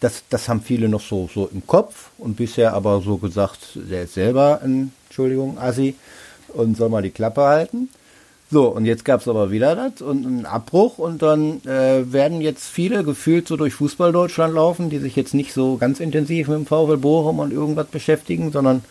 das, 0.00 0.24
das 0.28 0.48
haben 0.48 0.60
viele 0.60 0.88
noch 0.88 1.00
so, 1.00 1.30
so 1.32 1.46
im 1.46 1.66
Kopf 1.66 2.10
und 2.18 2.36
bisher 2.36 2.74
aber 2.74 3.00
so 3.00 3.16
gesagt, 3.16 3.60
der 3.74 4.02
ist 4.02 4.14
selber 4.14 4.60
ein, 4.62 4.92
Entschuldigung, 5.08 5.58
Assi 5.58 5.94
und 6.54 6.76
soll 6.76 6.88
mal 6.88 7.02
die 7.02 7.10
Klappe 7.10 7.42
halten. 7.42 7.88
So, 8.50 8.68
und 8.68 8.84
jetzt 8.84 9.06
gab 9.06 9.22
es 9.22 9.28
aber 9.28 9.50
wieder 9.50 9.74
das 9.74 10.02
und 10.02 10.26
einen 10.26 10.44
Abbruch 10.44 10.98
und 10.98 11.22
dann 11.22 11.62
äh, 11.64 12.12
werden 12.12 12.42
jetzt 12.42 12.68
viele 12.68 13.02
gefühlt 13.02 13.48
so 13.48 13.56
durch 13.56 13.72
Fußball 13.72 14.12
Deutschland 14.12 14.54
laufen, 14.54 14.90
die 14.90 14.98
sich 14.98 15.16
jetzt 15.16 15.32
nicht 15.32 15.54
so 15.54 15.78
ganz 15.78 16.00
intensiv 16.00 16.48
mit 16.48 16.58
dem 16.58 16.66
VfL 16.66 16.98
Bochum 16.98 17.38
und 17.38 17.50
irgendwas 17.50 17.86
beschäftigen, 17.86 18.52
sondern 18.52 18.84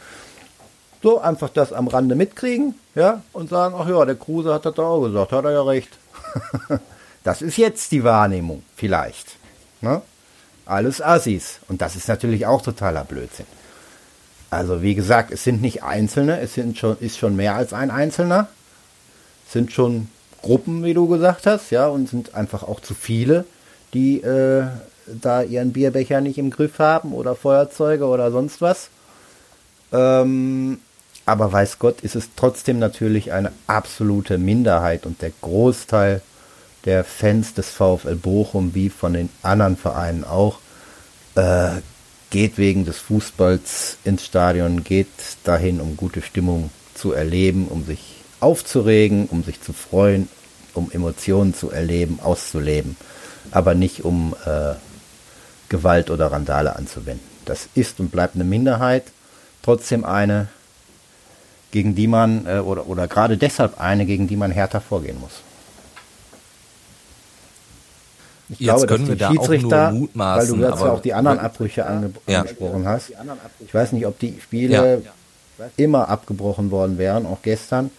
so 1.03 1.19
einfach 1.19 1.49
das 1.49 1.73
am 1.73 1.87
Rande 1.87 2.15
mitkriegen, 2.15 2.73
ja, 2.95 3.21
und 3.33 3.49
sagen, 3.49 3.75
ach 3.77 3.87
ja, 3.87 4.03
der 4.03 4.15
Kruse 4.15 4.51
hat 4.51 4.65
das 4.65 4.77
auch 4.79 5.03
gesagt, 5.03 5.31
hat 5.31 5.45
er 5.45 5.51
ja 5.51 5.63
recht. 5.63 5.89
das 7.23 7.43
ist 7.43 7.57
jetzt 7.57 7.91
die 7.91 8.03
Wahrnehmung, 8.03 8.63
vielleicht. 8.75 9.37
Ne? 9.81 10.01
Alles 10.65 11.01
Assis. 11.01 11.59
Und 11.67 11.81
das 11.81 11.95
ist 11.95 12.07
natürlich 12.07 12.45
auch 12.45 12.61
totaler 12.61 13.03
Blödsinn. 13.03 13.45
Also 14.51 14.81
wie 14.81 14.95
gesagt, 14.95 15.31
es 15.31 15.45
sind 15.45 15.61
nicht 15.61 15.81
Einzelne, 15.81 16.39
es 16.41 16.53
sind 16.53 16.77
schon, 16.77 16.97
ist 16.99 17.17
schon 17.17 17.35
mehr 17.37 17.55
als 17.55 17.73
ein 17.73 17.89
Einzelner. 17.89 18.47
Es 19.47 19.53
sind 19.53 19.71
schon 19.71 20.09
Gruppen, 20.41 20.83
wie 20.83 20.93
du 20.93 21.07
gesagt 21.07 21.47
hast, 21.47 21.71
ja, 21.71 21.87
und 21.87 22.09
sind 22.09 22.35
einfach 22.35 22.63
auch 22.63 22.81
zu 22.81 22.93
viele, 22.93 23.45
die 23.93 24.21
äh, 24.21 24.65
da 25.07 25.41
ihren 25.41 25.71
Bierbecher 25.71 26.19
nicht 26.19 26.37
im 26.37 26.49
Griff 26.49 26.79
haben 26.79 27.13
oder 27.13 27.35
Feuerzeuge 27.35 28.05
oder 28.05 28.31
sonst 28.31 28.61
was. 28.61 28.89
Ähm, 29.93 30.79
aber 31.25 31.51
weiß 31.51 31.79
Gott, 31.79 32.01
ist 32.01 32.15
es 32.15 32.29
trotzdem 32.35 32.77
natürlich 32.77 33.31
eine 33.31 33.53
absolute 33.67 34.37
Minderheit 34.37 35.05
und 35.05 35.21
der 35.21 35.31
Großteil 35.41 36.21
der 36.83 37.05
Fans 37.05 37.53
des 37.53 37.69
VfL 37.69 38.15
Bochum 38.15 38.73
wie 38.75 38.89
von 38.89 39.13
den 39.13 39.29
anderen 39.43 39.77
Vereinen 39.77 40.25
auch 40.25 40.59
äh, 41.35 41.69
geht 42.31 42.57
wegen 42.57 42.85
des 42.85 42.97
Fußballs 42.97 43.97
ins 44.03 44.25
Stadion, 44.25 44.83
geht 44.83 45.07
dahin, 45.43 45.79
um 45.79 45.95
gute 45.95 46.23
Stimmung 46.23 46.71
zu 46.95 47.11
erleben, 47.11 47.67
um 47.67 47.85
sich 47.85 48.15
aufzuregen, 48.39 49.27
um 49.27 49.43
sich 49.43 49.61
zu 49.61 49.73
freuen, 49.73 50.27
um 50.73 50.89
Emotionen 50.91 51.53
zu 51.53 51.69
erleben, 51.69 52.19
auszuleben, 52.23 52.95
aber 53.51 53.75
nicht 53.75 54.03
um 54.03 54.33
äh, 54.45 54.73
Gewalt 55.69 56.09
oder 56.09 56.31
Randale 56.31 56.75
anzuwenden. 56.75 57.25
Das 57.45 57.69
ist 57.75 57.99
und 57.99 58.11
bleibt 58.11 58.35
eine 58.35 58.43
Minderheit, 58.45 59.03
trotzdem 59.61 60.05
eine, 60.05 60.47
gegen 61.71 61.95
die 61.95 62.07
man, 62.07 62.45
äh, 62.47 62.59
oder, 62.59 62.87
oder 62.87 63.07
gerade 63.07 63.37
deshalb 63.37 63.79
eine, 63.79 64.05
gegen 64.05 64.27
die 64.27 64.37
man 64.37 64.51
härter 64.51 64.81
vorgehen 64.81 65.19
muss. 65.19 65.41
Ich 68.51 68.59
Jetzt 68.59 68.67
glaube, 68.67 68.87
können 68.87 69.07
wir 69.07 69.15
da 69.15 69.31
Schiedsrichter, 69.31 69.87
auch 69.87 69.91
nur 69.91 69.99
mutmaßen, 70.01 70.51
weil 70.51 70.57
du 70.57 70.65
jetzt 70.65 70.81
ja 70.81 70.91
auch 70.91 71.01
die 71.01 71.13
anderen 71.13 71.39
Abbrüche 71.39 71.85
ange 71.85 72.11
ja. 72.27 72.41
angesprochen 72.41 72.85
hast. 72.85 73.11
Ich 73.59 73.73
weiß 73.73 73.93
nicht, 73.93 74.05
ob 74.05 74.19
die 74.19 74.39
Spiele 74.41 75.01
ja. 75.57 75.65
immer 75.77 76.09
abgebrochen 76.09 76.69
worden 76.69 76.97
wären, 76.97 77.25
auch 77.25 77.41
gestern 77.41 77.91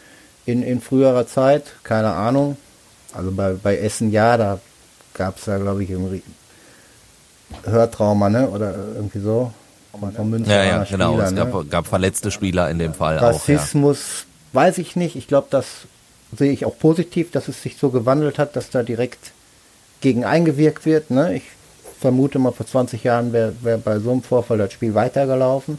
in, 0.44 0.62
in 0.62 0.80
früherer 0.80 1.26
Zeit, 1.26 1.64
keine 1.84 2.12
Ahnung. 2.12 2.56
Also 3.14 3.30
bei, 3.30 3.54
bei 3.54 3.78
Essen 3.78 4.10
ja, 4.10 4.36
da 4.36 4.60
gab 5.14 5.38
es 5.38 5.46
ja, 5.46 5.58
glaube 5.58 5.84
ich, 5.84 5.90
irgendwie 5.90 6.22
Hörtrauma, 7.64 8.28
ne? 8.28 8.48
Oder 8.48 8.74
irgendwie 8.94 9.20
so. 9.20 9.52
Von, 9.98 10.12
von 10.12 10.30
Münster 10.30 10.54
ja, 10.54 10.64
ja, 10.64 10.84
genau. 10.84 11.12
Spieler, 11.12 11.26
es 11.26 11.34
gab, 11.34 11.54
ne? 11.54 11.64
gab, 11.66 11.86
verletzte 11.86 12.30
Spieler 12.30 12.70
in 12.70 12.78
dem 12.78 12.94
Fall 12.94 13.18
Rassismus 13.18 13.98
auch, 13.98 14.54
ja. 14.54 14.60
weiß 14.60 14.78
ich 14.78 14.96
nicht. 14.96 15.16
Ich 15.16 15.28
glaube, 15.28 15.48
das 15.50 15.66
sehe 16.34 16.50
ich 16.50 16.64
auch 16.64 16.78
positiv, 16.78 17.30
dass 17.30 17.48
es 17.48 17.62
sich 17.62 17.76
so 17.76 17.90
gewandelt 17.90 18.38
hat, 18.38 18.56
dass 18.56 18.70
da 18.70 18.82
direkt 18.82 19.32
gegen 20.02 20.24
eingewirkt 20.24 20.84
wird. 20.84 21.10
Ne? 21.10 21.36
Ich 21.36 21.44
vermute 21.98 22.38
mal, 22.38 22.52
vor 22.52 22.66
20 22.66 23.02
Jahren 23.04 23.32
wäre 23.32 23.54
wär 23.62 23.78
bei 23.78 23.98
so 23.98 24.12
einem 24.12 24.22
Vorfall 24.22 24.58
das 24.58 24.72
Spiel 24.72 24.94
weitergelaufen. 24.94 25.78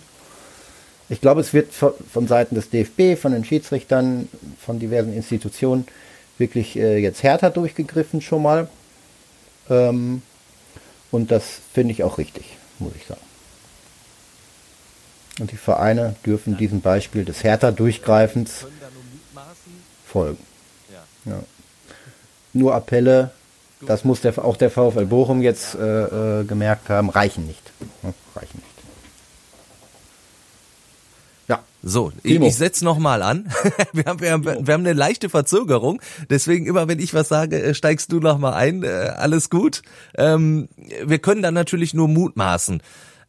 Ich 1.10 1.22
glaube, 1.22 1.42
es 1.42 1.54
wird 1.54 1.72
von 1.74 2.28
Seiten 2.28 2.56
des 2.56 2.70
DFB, 2.70 3.20
von 3.22 3.34
den 3.34 3.46
Schiedsrichtern, 3.46 4.30
von 4.60 4.80
diversen 4.80 5.14
Institutionen 5.14 5.86
wirklich 6.38 6.76
äh, 6.76 6.98
jetzt 6.98 7.22
härter 7.22 7.52
durchgegriffen 7.52 8.22
schon 8.22 8.42
mal. 8.42 8.68
Ähm, 9.70 10.24
und 11.12 11.30
das 11.30 11.60
finde 11.74 11.92
ich 11.92 12.04
auch 12.04 12.18
richtig, 12.18 12.58
muss 12.80 12.94
ich 12.96 13.06
sagen. 13.06 13.22
Und 15.40 15.52
die 15.52 15.58
Vereine 15.58 16.16
dürfen 16.26 16.58
diesem 16.58 16.82
Beispiel 16.82 17.26
des 17.26 17.44
härter 17.44 17.72
Durchgreifens 17.72 18.66
folgen. 20.06 20.44
Ja. 21.26 21.40
Nur 22.54 22.76
Appelle, 22.76 23.32
das 23.86 24.04
muss 24.04 24.22
der, 24.22 24.44
auch 24.44 24.58
der 24.58 24.70
VfL 24.70 25.06
Bochum 25.06 25.42
jetzt 25.42 25.76
äh, 25.76 26.42
äh, 26.42 26.44
gemerkt 26.46 26.90
haben, 26.90 27.10
reichen 27.10 27.46
nicht. 27.46 27.72
Ja, 28.04 28.14
reichen 28.36 28.58
nicht. 28.58 28.68
Ja. 31.48 31.64
So, 31.82 32.12
ich, 32.24 32.40
ich 32.40 32.56
setze 32.56 32.86
nochmal 32.86 33.22
an. 33.22 33.52
wir, 33.94 34.06
haben, 34.06 34.22
wir, 34.22 34.32
haben, 34.32 34.46
wir 34.46 34.74
haben 34.74 34.86
eine 34.86 34.94
leichte 34.94 35.30
Verzögerung. 35.30 36.02
Deswegen 36.30 36.66
immer, 36.66 36.88
wenn 36.88 37.00
ich 37.00 37.14
was 37.14 37.30
sage, 37.30 37.62
äh, 37.62 37.74
steigst 37.74 38.12
du 38.12 38.20
nochmal 38.20 38.54
ein. 38.54 38.84
Äh, 38.84 38.88
alles 38.88 39.50
gut. 39.50 39.82
Ähm, 40.16 40.70
wir 41.04 41.20
können 41.20 41.42
dann 41.42 41.54
natürlich 41.54 41.94
nur 41.94 42.08
mutmaßen. 42.08 42.82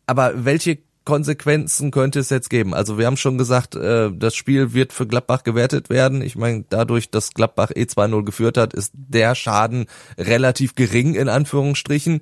Aber 0.06 0.44
welche 0.44 0.78
Konsequenzen 1.04 1.90
könnte 1.90 2.20
es 2.20 2.30
jetzt 2.30 2.50
geben? 2.50 2.74
Also 2.74 2.98
wir 2.98 3.06
haben 3.06 3.16
schon 3.16 3.38
gesagt, 3.38 3.74
äh, 3.74 4.10
das 4.12 4.34
Spiel 4.34 4.72
wird 4.72 4.92
für 4.92 5.06
Gladbach 5.06 5.42
gewertet 5.42 5.90
werden. 5.90 6.22
Ich 6.22 6.36
meine, 6.36 6.64
dadurch, 6.68 7.10
dass 7.10 7.34
Gladbach 7.34 7.70
e 7.74 7.84
2-0 7.84 8.24
geführt 8.24 8.56
hat, 8.56 8.74
ist 8.74 8.92
der 8.94 9.34
Schaden 9.34 9.86
relativ 10.18 10.74
gering 10.74 11.14
in 11.14 11.28
Anführungsstrichen. 11.28 12.20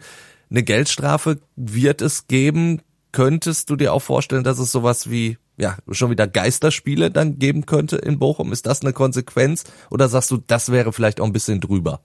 Eine 0.51 0.63
Geldstrafe 0.63 1.39
wird 1.57 2.03
es 2.03 2.27
geben. 2.27 2.83
Könntest 3.13 3.71
du 3.71 3.77
dir 3.77 3.93
auch 3.93 4.03
vorstellen, 4.03 4.45
dass 4.45 4.59
es 4.59 4.73
sowas 4.73 5.11
wie 5.11 5.39
ja 5.59 5.77
schon 5.91 6.11
wieder 6.11 6.27
Geisterspiele 6.27 7.11
dann 7.11 7.39
geben 7.39 7.67
könnte 7.67 7.97
in 7.97 8.19
Bochum? 8.19 8.53
Ist 8.53 8.67
das 8.67 8.83
eine 8.83 8.93
Konsequenz 8.93 9.65
oder 9.91 10.09
sagst 10.09 10.31
du, 10.31 10.39
das 10.39 10.73
wäre 10.73 10.93
vielleicht 10.93 11.21
auch 11.21 11.27
ein 11.27 11.33
bisschen 11.33 11.61
drüber? 11.61 12.01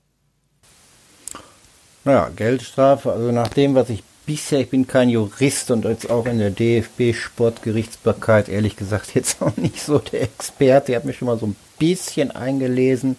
Naja, 2.03 2.29
Geldstrafe, 2.35 3.11
also 3.11 3.31
nach 3.31 3.49
dem, 3.49 3.75
was 3.75 3.89
ich 3.89 4.03
bisher, 4.27 4.59
ich 4.59 4.69
bin 4.69 4.85
kein 4.85 5.09
Jurist 5.09 5.71
und 5.71 5.85
jetzt 5.85 6.09
auch 6.09 6.25
in 6.25 6.37
der 6.37 6.51
DFB-Sportgerichtsbarkeit 6.51 8.49
ehrlich 8.49 8.75
gesagt 8.75 9.15
jetzt 9.15 9.41
auch 9.41 9.55
nicht 9.55 9.81
so 9.81 9.97
der 9.97 10.21
Experte. 10.21 10.91
Ich 10.91 10.95
habe 10.97 11.07
mich 11.07 11.17
schon 11.17 11.27
mal 11.27 11.39
so 11.39 11.47
ein 11.47 11.55
bisschen 11.79 12.31
eingelesen 12.31 13.15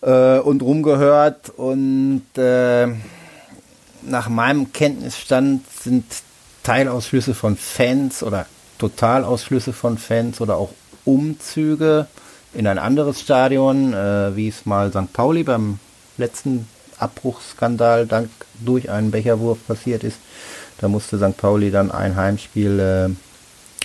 äh, 0.00 0.38
und 0.38 0.62
rumgehört 0.62 1.50
und 1.50 2.22
äh, 2.36 2.86
nach 4.02 4.28
meinem 4.28 4.72
Kenntnisstand 4.72 5.68
sind 5.70 6.04
Teilausschlüsse 6.62 7.34
von 7.34 7.56
Fans 7.56 8.22
oder 8.22 8.46
Totalausschlüsse 8.78 9.72
von 9.72 9.98
Fans 9.98 10.40
oder 10.40 10.56
auch 10.56 10.70
Umzüge 11.04 12.06
in 12.54 12.68
ein 12.68 12.78
anderes 12.78 13.20
Stadion, 13.20 13.92
äh, 13.92 14.36
wie 14.36 14.48
es 14.48 14.66
mal 14.66 14.90
St. 14.92 15.12
Pauli 15.12 15.42
beim 15.42 15.80
letzten 16.16 16.68
Abbruchsskandal 17.04 18.06
dank 18.06 18.30
durch 18.60 18.90
einen 18.90 19.10
Becherwurf 19.10 19.66
passiert 19.66 20.04
ist. 20.04 20.18
Da 20.78 20.88
musste 20.88 21.18
St. 21.18 21.36
Pauli 21.36 21.70
dann 21.70 21.90
ein 21.90 22.16
Heimspiel 22.16 22.80
äh, 22.80 23.10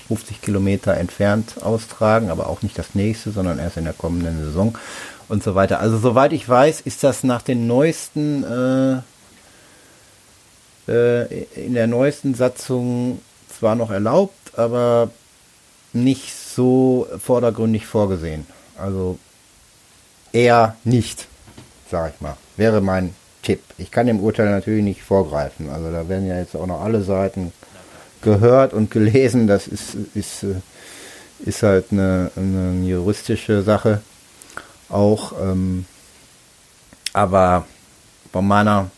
50 0.07 0.41
Kilometer 0.41 0.95
entfernt 0.95 1.61
austragen, 1.61 2.31
aber 2.31 2.49
auch 2.49 2.63
nicht 2.63 2.77
das 2.79 2.95
nächste, 2.95 3.31
sondern 3.31 3.59
erst 3.59 3.77
in 3.77 3.83
der 3.83 3.93
kommenden 3.93 4.43
Saison 4.43 4.75
und 5.27 5.43
so 5.43 5.53
weiter. 5.53 5.79
Also 5.79 5.99
soweit 5.99 6.33
ich 6.33 6.49
weiß, 6.49 6.81
ist 6.81 7.03
das 7.03 7.23
nach 7.23 7.43
den 7.43 7.67
neuesten 7.67 8.43
äh, 8.43 9.01
äh, 10.89 11.43
in 11.55 11.75
der 11.75 11.87
neuesten 11.87 12.33
Satzung 12.33 13.21
zwar 13.47 13.75
noch 13.75 13.91
erlaubt, 13.91 14.57
aber 14.57 15.11
nicht 15.93 16.33
so 16.33 17.07
vordergründig 17.19 17.85
vorgesehen. 17.85 18.47
Also 18.77 19.19
eher 20.31 20.75
nicht, 20.83 21.27
sag 21.89 22.13
ich 22.13 22.21
mal 22.21 22.35
wäre 22.59 22.81
mein 22.81 23.15
Tipp. 23.41 23.61
Ich 23.77 23.89
kann 23.89 24.05
dem 24.05 24.19
Urteil 24.19 24.49
natürlich 24.49 24.83
nicht 24.83 25.01
vorgreifen. 25.01 25.69
Also 25.69 25.91
da 25.91 26.07
werden 26.07 26.27
ja 26.27 26.37
jetzt 26.37 26.55
auch 26.55 26.67
noch 26.67 26.81
alle 26.81 27.01
Seiten 27.01 27.53
gehört 28.21 28.73
und 28.73 28.91
gelesen. 28.91 29.47
Das 29.47 29.67
ist, 29.67 29.95
ist, 30.13 30.43
äh, 30.43 30.55
ist 31.39 31.63
halt 31.63 31.85
eine, 31.91 32.31
eine 32.35 32.85
juristische 32.85 33.63
Sache 33.63 34.01
auch. 34.89 35.31
Ähm, 35.41 35.85
aber 37.13 37.65
von 38.31 38.45
meiner 38.45 38.91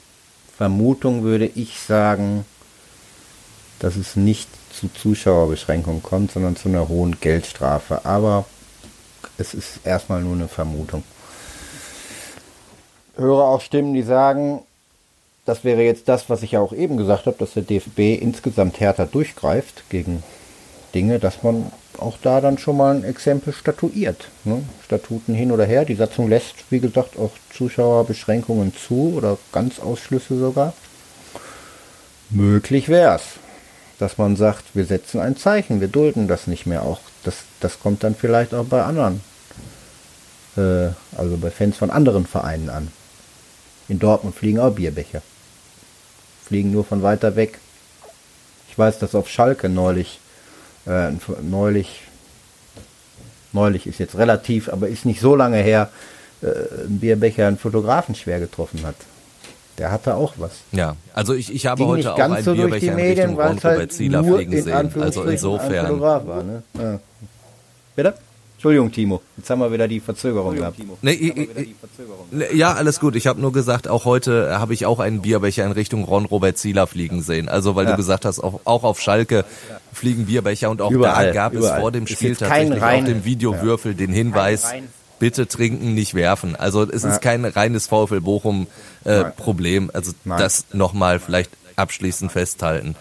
Vermutung 0.58 1.23
würde 1.23 1.45
ich 1.45 1.80
sagen, 1.80 2.45
dass 3.80 3.95
es 3.95 4.15
nicht 4.15 4.49
zu 4.73 4.89
Zuschauerbeschränkungen 4.89 6.04
kommt, 6.04 6.32
sondern 6.32 6.56
zu 6.56 6.67
einer 6.69 6.88
hohen 6.88 7.19
Geldstrafe. 7.19 8.06
Aber 8.06 8.45
es 9.38 9.54
ist 9.54 9.86
erstmal 9.86 10.21
nur 10.21 10.34
eine 10.34 10.47
Vermutung 10.47 11.04
höre 13.15 13.43
auch 13.43 13.62
Stimmen, 13.62 13.93
die 13.93 14.04
sagen, 14.04 14.62
das 15.45 15.63
wäre 15.63 15.82
jetzt 15.82 16.08
das, 16.08 16.30
was 16.30 16.43
ich 16.43 16.52
ja 16.54 16.60
auch 16.60 16.74
eben 16.74 16.97
gesagt 16.97 17.26
habe, 17.26 17.38
dass 17.38 17.54
der 17.54 17.63
DFB 17.63 18.21
insgesamt 18.21 18.80
härter 18.80 19.06
durchgreift 19.06 19.89
gegen 19.89 20.24
Dinge, 20.93 21.19
dass 21.19 21.43
man 21.43 21.71
auch 21.97 22.17
da 22.21 22.41
dann 22.41 22.58
schon 22.58 22.78
mal 22.78 22.95
ein 22.95 23.04
Exempel 23.04 23.54
statuiert. 23.54 24.28
Ne? 24.43 24.63
Statuten 24.86 25.34
hin 25.34 25.52
oder 25.52 25.65
her. 25.65 25.86
Die 25.86 25.95
Satzung 25.95 26.30
lässt, 26.30 26.56
wie 26.69 26.80
gesagt, 26.80 27.17
auch 27.17 27.32
Zuschauerbeschränkungen 27.56 28.74
zu 28.76 29.13
oder 29.15 29.38
Ganzausschlüsse 29.52 30.38
sogar. 30.38 30.74
Möglich 32.30 32.88
wäre 32.88 33.15
es, 33.15 33.24
dass 34.00 34.17
man 34.17 34.36
sagt, 34.36 34.63
wir 34.74 34.86
setzen 34.86 35.19
ein 35.19 35.38
Zeichen, 35.38 35.82
wir 35.82 35.89
dulden 35.89 36.28
das 36.28 36.47
nicht 36.47 36.65
mehr. 36.65 36.84
Auch 36.84 37.00
das, 37.24 37.36
das 37.60 37.80
kommt 37.80 38.04
dann 38.04 38.15
vielleicht 38.15 38.54
auch 38.54 38.65
bei 38.65 38.84
anderen, 38.84 39.21
äh, 40.56 40.89
also 41.17 41.38
bei 41.38 41.52
Fans 41.52 41.78
von 41.78 41.91
anderen 41.91 42.26
Vereinen 42.26 42.69
an. 42.69 42.91
In 43.91 43.99
Dortmund 43.99 44.34
fliegen 44.34 44.58
auch 44.58 44.71
Bierbecher. 44.71 45.21
Fliegen 46.45 46.71
nur 46.71 46.86
von 46.86 47.04
weiter 47.04 47.36
weg. 47.36 47.60
Ich 48.69 48.77
weiß, 48.77 48.99
dass 48.99 49.15
auf 49.15 49.27
Schalke 49.27 49.67
neulich, 49.67 50.21
äh, 50.88 51.10
neulich, 51.41 52.04
neulich 53.51 53.88
ist 53.88 53.99
jetzt 53.99 54.17
relativ, 54.17 54.69
aber 54.69 54.88
ist 54.88 55.04
nicht 55.06 55.19
so 55.19 55.36
lange 55.36 55.58
her, 55.58 55.89
äh, 56.41 56.86
ein 56.86 56.99
Bierbecher 56.99 57.47
einen 57.47 57.58
Fotografen 57.58 58.15
schwer 58.15 58.39
getroffen 58.39 58.82
hat. 58.86 58.95
Der 59.77 59.91
hatte 59.91 60.15
auch 60.15 60.36
was. 60.38 60.51
Ja, 60.71 60.95
also 61.13 61.34
ich, 61.34 61.54
ich 61.54 61.65
habe 61.65 61.80
Ging 61.80 61.88
heute 61.89 62.13
auch 62.13 62.17
einen 62.17 62.43
so 62.45 62.54
Bierbecher 62.54 62.93
Medien, 62.93 63.32
in 63.32 63.39
Richtung 63.39 63.41
Ron 63.41 63.58
Robert 63.58 63.91
Zieler 63.91 64.23
halt 64.23 64.36
fliegen 64.36 64.63
sehen. 64.63 65.01
Also 65.01 65.23
insofern. 65.23 65.99
War, 65.99 66.43
ne? 66.43 66.63
ja. 66.80 66.99
Bitte? 67.97 68.13
Entschuldigung, 68.62 68.91
Timo. 68.91 69.21
Jetzt 69.38 69.50
haben 69.50 69.58
wir 69.58 69.71
wieder 69.71 69.88
die 69.88 70.00
Verzögerung 70.00 70.56
gehabt. 70.56 70.78
Nee, 71.02 71.13
ich, 71.13 71.36
ich, 71.36 71.50
nee, 72.30 72.45
ja, 72.54 72.74
alles 72.74 73.00
gut. 73.00 73.15
Ich 73.15 73.26
habe 73.26 73.41
nur 73.41 73.52
gesagt, 73.52 73.88
auch 73.88 74.06
heute 74.06 74.60
habe 74.60 74.76
ich 74.76 74.86
auch 74.86 75.00
einen 75.00 75.24
Bierbecher 75.24 75.65
in 75.65 75.71
Richtung 75.71 76.04
Ron 76.04 76.26
Robert 76.26 76.60
Zieler 76.60 76.86
fliegen 76.86 77.24
sehen. 77.24 77.50
Also 77.50 77.76
weil 77.76 77.86
ja. 77.86 77.91
du 77.91 77.97
gesagt 77.97 78.24
hast, 78.24 78.39
auch, 78.39 78.62
auch 78.65 78.84
auf 78.84 79.02
Schalke 79.02 79.45
fliegen 79.91 80.28
Bierbecher 80.28 80.69
und 80.69 80.80
auch 80.84 80.91
überall, 80.91 81.26
da 81.26 81.34
gab 81.34 81.54
überall. 81.54 81.78
es 81.78 81.82
vor 81.82 81.91
dem 81.91 82.06
Spiel 82.06 82.36
tatsächlich 82.36 82.80
rein, 82.80 83.00
auf 83.00 83.10
dem 83.10 83.26
Videowürfel 83.26 83.93
ja. 83.93 83.97
den 83.97 84.13
Hinweis, 84.13 84.71
bitte 85.17 85.47
trinken, 85.47 85.95
nicht 85.95 86.13
werfen. 86.13 86.56
Also 86.56 86.84
es 86.84 87.04
ist 87.04 87.19
kein 87.19 87.45
reines 87.45 87.88
VfL 87.88 88.21
Bochum 88.21 88.67
äh, 89.06 89.24
Problem. 89.24 89.89
Also 89.91 90.12
Nein. 90.24 90.38
das 90.38 90.65
nochmal 90.71 91.19
vielleicht 91.19 91.50
abschließend 91.78 92.32
festhalten. 92.32 92.95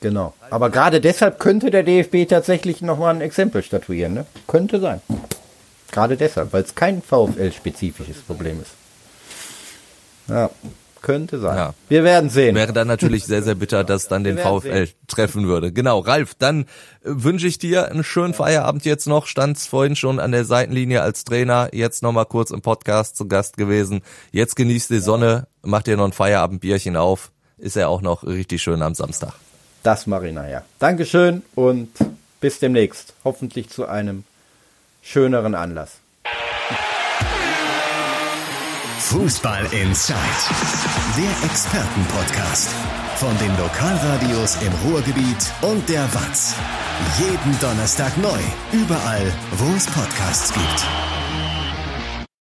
Genau. 0.00 0.34
Aber 0.50 0.70
gerade 0.70 1.00
deshalb 1.00 1.40
könnte 1.40 1.70
der 1.70 1.82
DFB 1.82 2.28
tatsächlich 2.28 2.82
nochmal 2.82 3.14
ein 3.14 3.20
Exempel 3.20 3.62
statuieren. 3.62 4.14
Ne? 4.14 4.26
Könnte 4.46 4.80
sein. 4.80 5.00
Gerade 5.90 6.16
deshalb, 6.16 6.52
weil 6.52 6.62
es 6.62 6.74
kein 6.74 7.02
VfL-spezifisches 7.02 8.18
Problem 8.18 8.60
ist. 8.60 8.72
Ja, 10.28 10.50
könnte 11.00 11.38
sein. 11.38 11.56
Ja. 11.56 11.74
Wir 11.88 12.04
werden 12.04 12.28
sehen. 12.28 12.54
Wäre 12.54 12.72
dann 12.72 12.88
natürlich 12.88 13.24
sehr, 13.24 13.42
sehr 13.42 13.54
bitter, 13.54 13.84
dass 13.84 14.08
dann 14.08 14.24
den 14.24 14.36
VfL 14.36 14.86
sehen. 14.86 14.94
treffen 15.06 15.46
würde. 15.46 15.72
Genau, 15.72 16.00
Ralf, 16.00 16.34
dann 16.34 16.62
äh, 16.62 16.64
wünsche 17.04 17.46
ich 17.46 17.58
dir 17.58 17.90
einen 17.90 18.04
schönen 18.04 18.34
Feierabend 18.34 18.84
jetzt 18.84 19.06
noch. 19.06 19.26
Stand's 19.26 19.66
vorhin 19.66 19.96
schon 19.96 20.20
an 20.20 20.32
der 20.32 20.44
Seitenlinie 20.44 21.02
als 21.02 21.24
Trainer, 21.24 21.70
jetzt 21.72 22.02
nochmal 22.02 22.26
kurz 22.26 22.50
im 22.50 22.60
Podcast 22.60 23.16
zu 23.16 23.26
Gast 23.26 23.56
gewesen. 23.56 24.02
Jetzt 24.32 24.56
genießt 24.56 24.90
die 24.90 25.00
Sonne, 25.00 25.48
macht 25.62 25.86
dir 25.86 25.96
noch 25.96 26.04
ein 26.04 26.12
Feierabendbierchen 26.12 26.96
auf. 26.96 27.32
Ist 27.56 27.76
ja 27.76 27.88
auch 27.88 28.02
noch 28.02 28.24
richtig 28.24 28.62
schön 28.62 28.82
am 28.82 28.94
Samstag. 28.94 29.32
Das 29.88 30.06
mache 30.06 30.28
ich 30.28 30.34
nachher. 30.34 30.66
Dankeschön 30.80 31.42
und 31.54 31.88
bis 32.42 32.58
demnächst. 32.58 33.14
Hoffentlich 33.24 33.70
zu 33.70 33.86
einem 33.86 34.24
schöneren 35.00 35.54
Anlass. 35.54 35.92
Fußball 38.98 39.64
Inside, 39.72 40.18
der 41.16 41.48
Expertenpodcast 41.48 42.68
von 43.14 43.38
den 43.38 43.56
Lokalradios 43.56 44.58
im 44.60 44.90
Ruhrgebiet 44.90 45.50
und 45.62 45.88
der 45.88 46.04
Watz. 46.12 46.54
Jeden 47.18 47.58
Donnerstag 47.58 48.14
neu, 48.18 48.40
überall, 48.72 49.32
wo 49.52 49.74
es 49.74 49.86
Podcasts 49.86 50.52
gibt. 50.52 51.47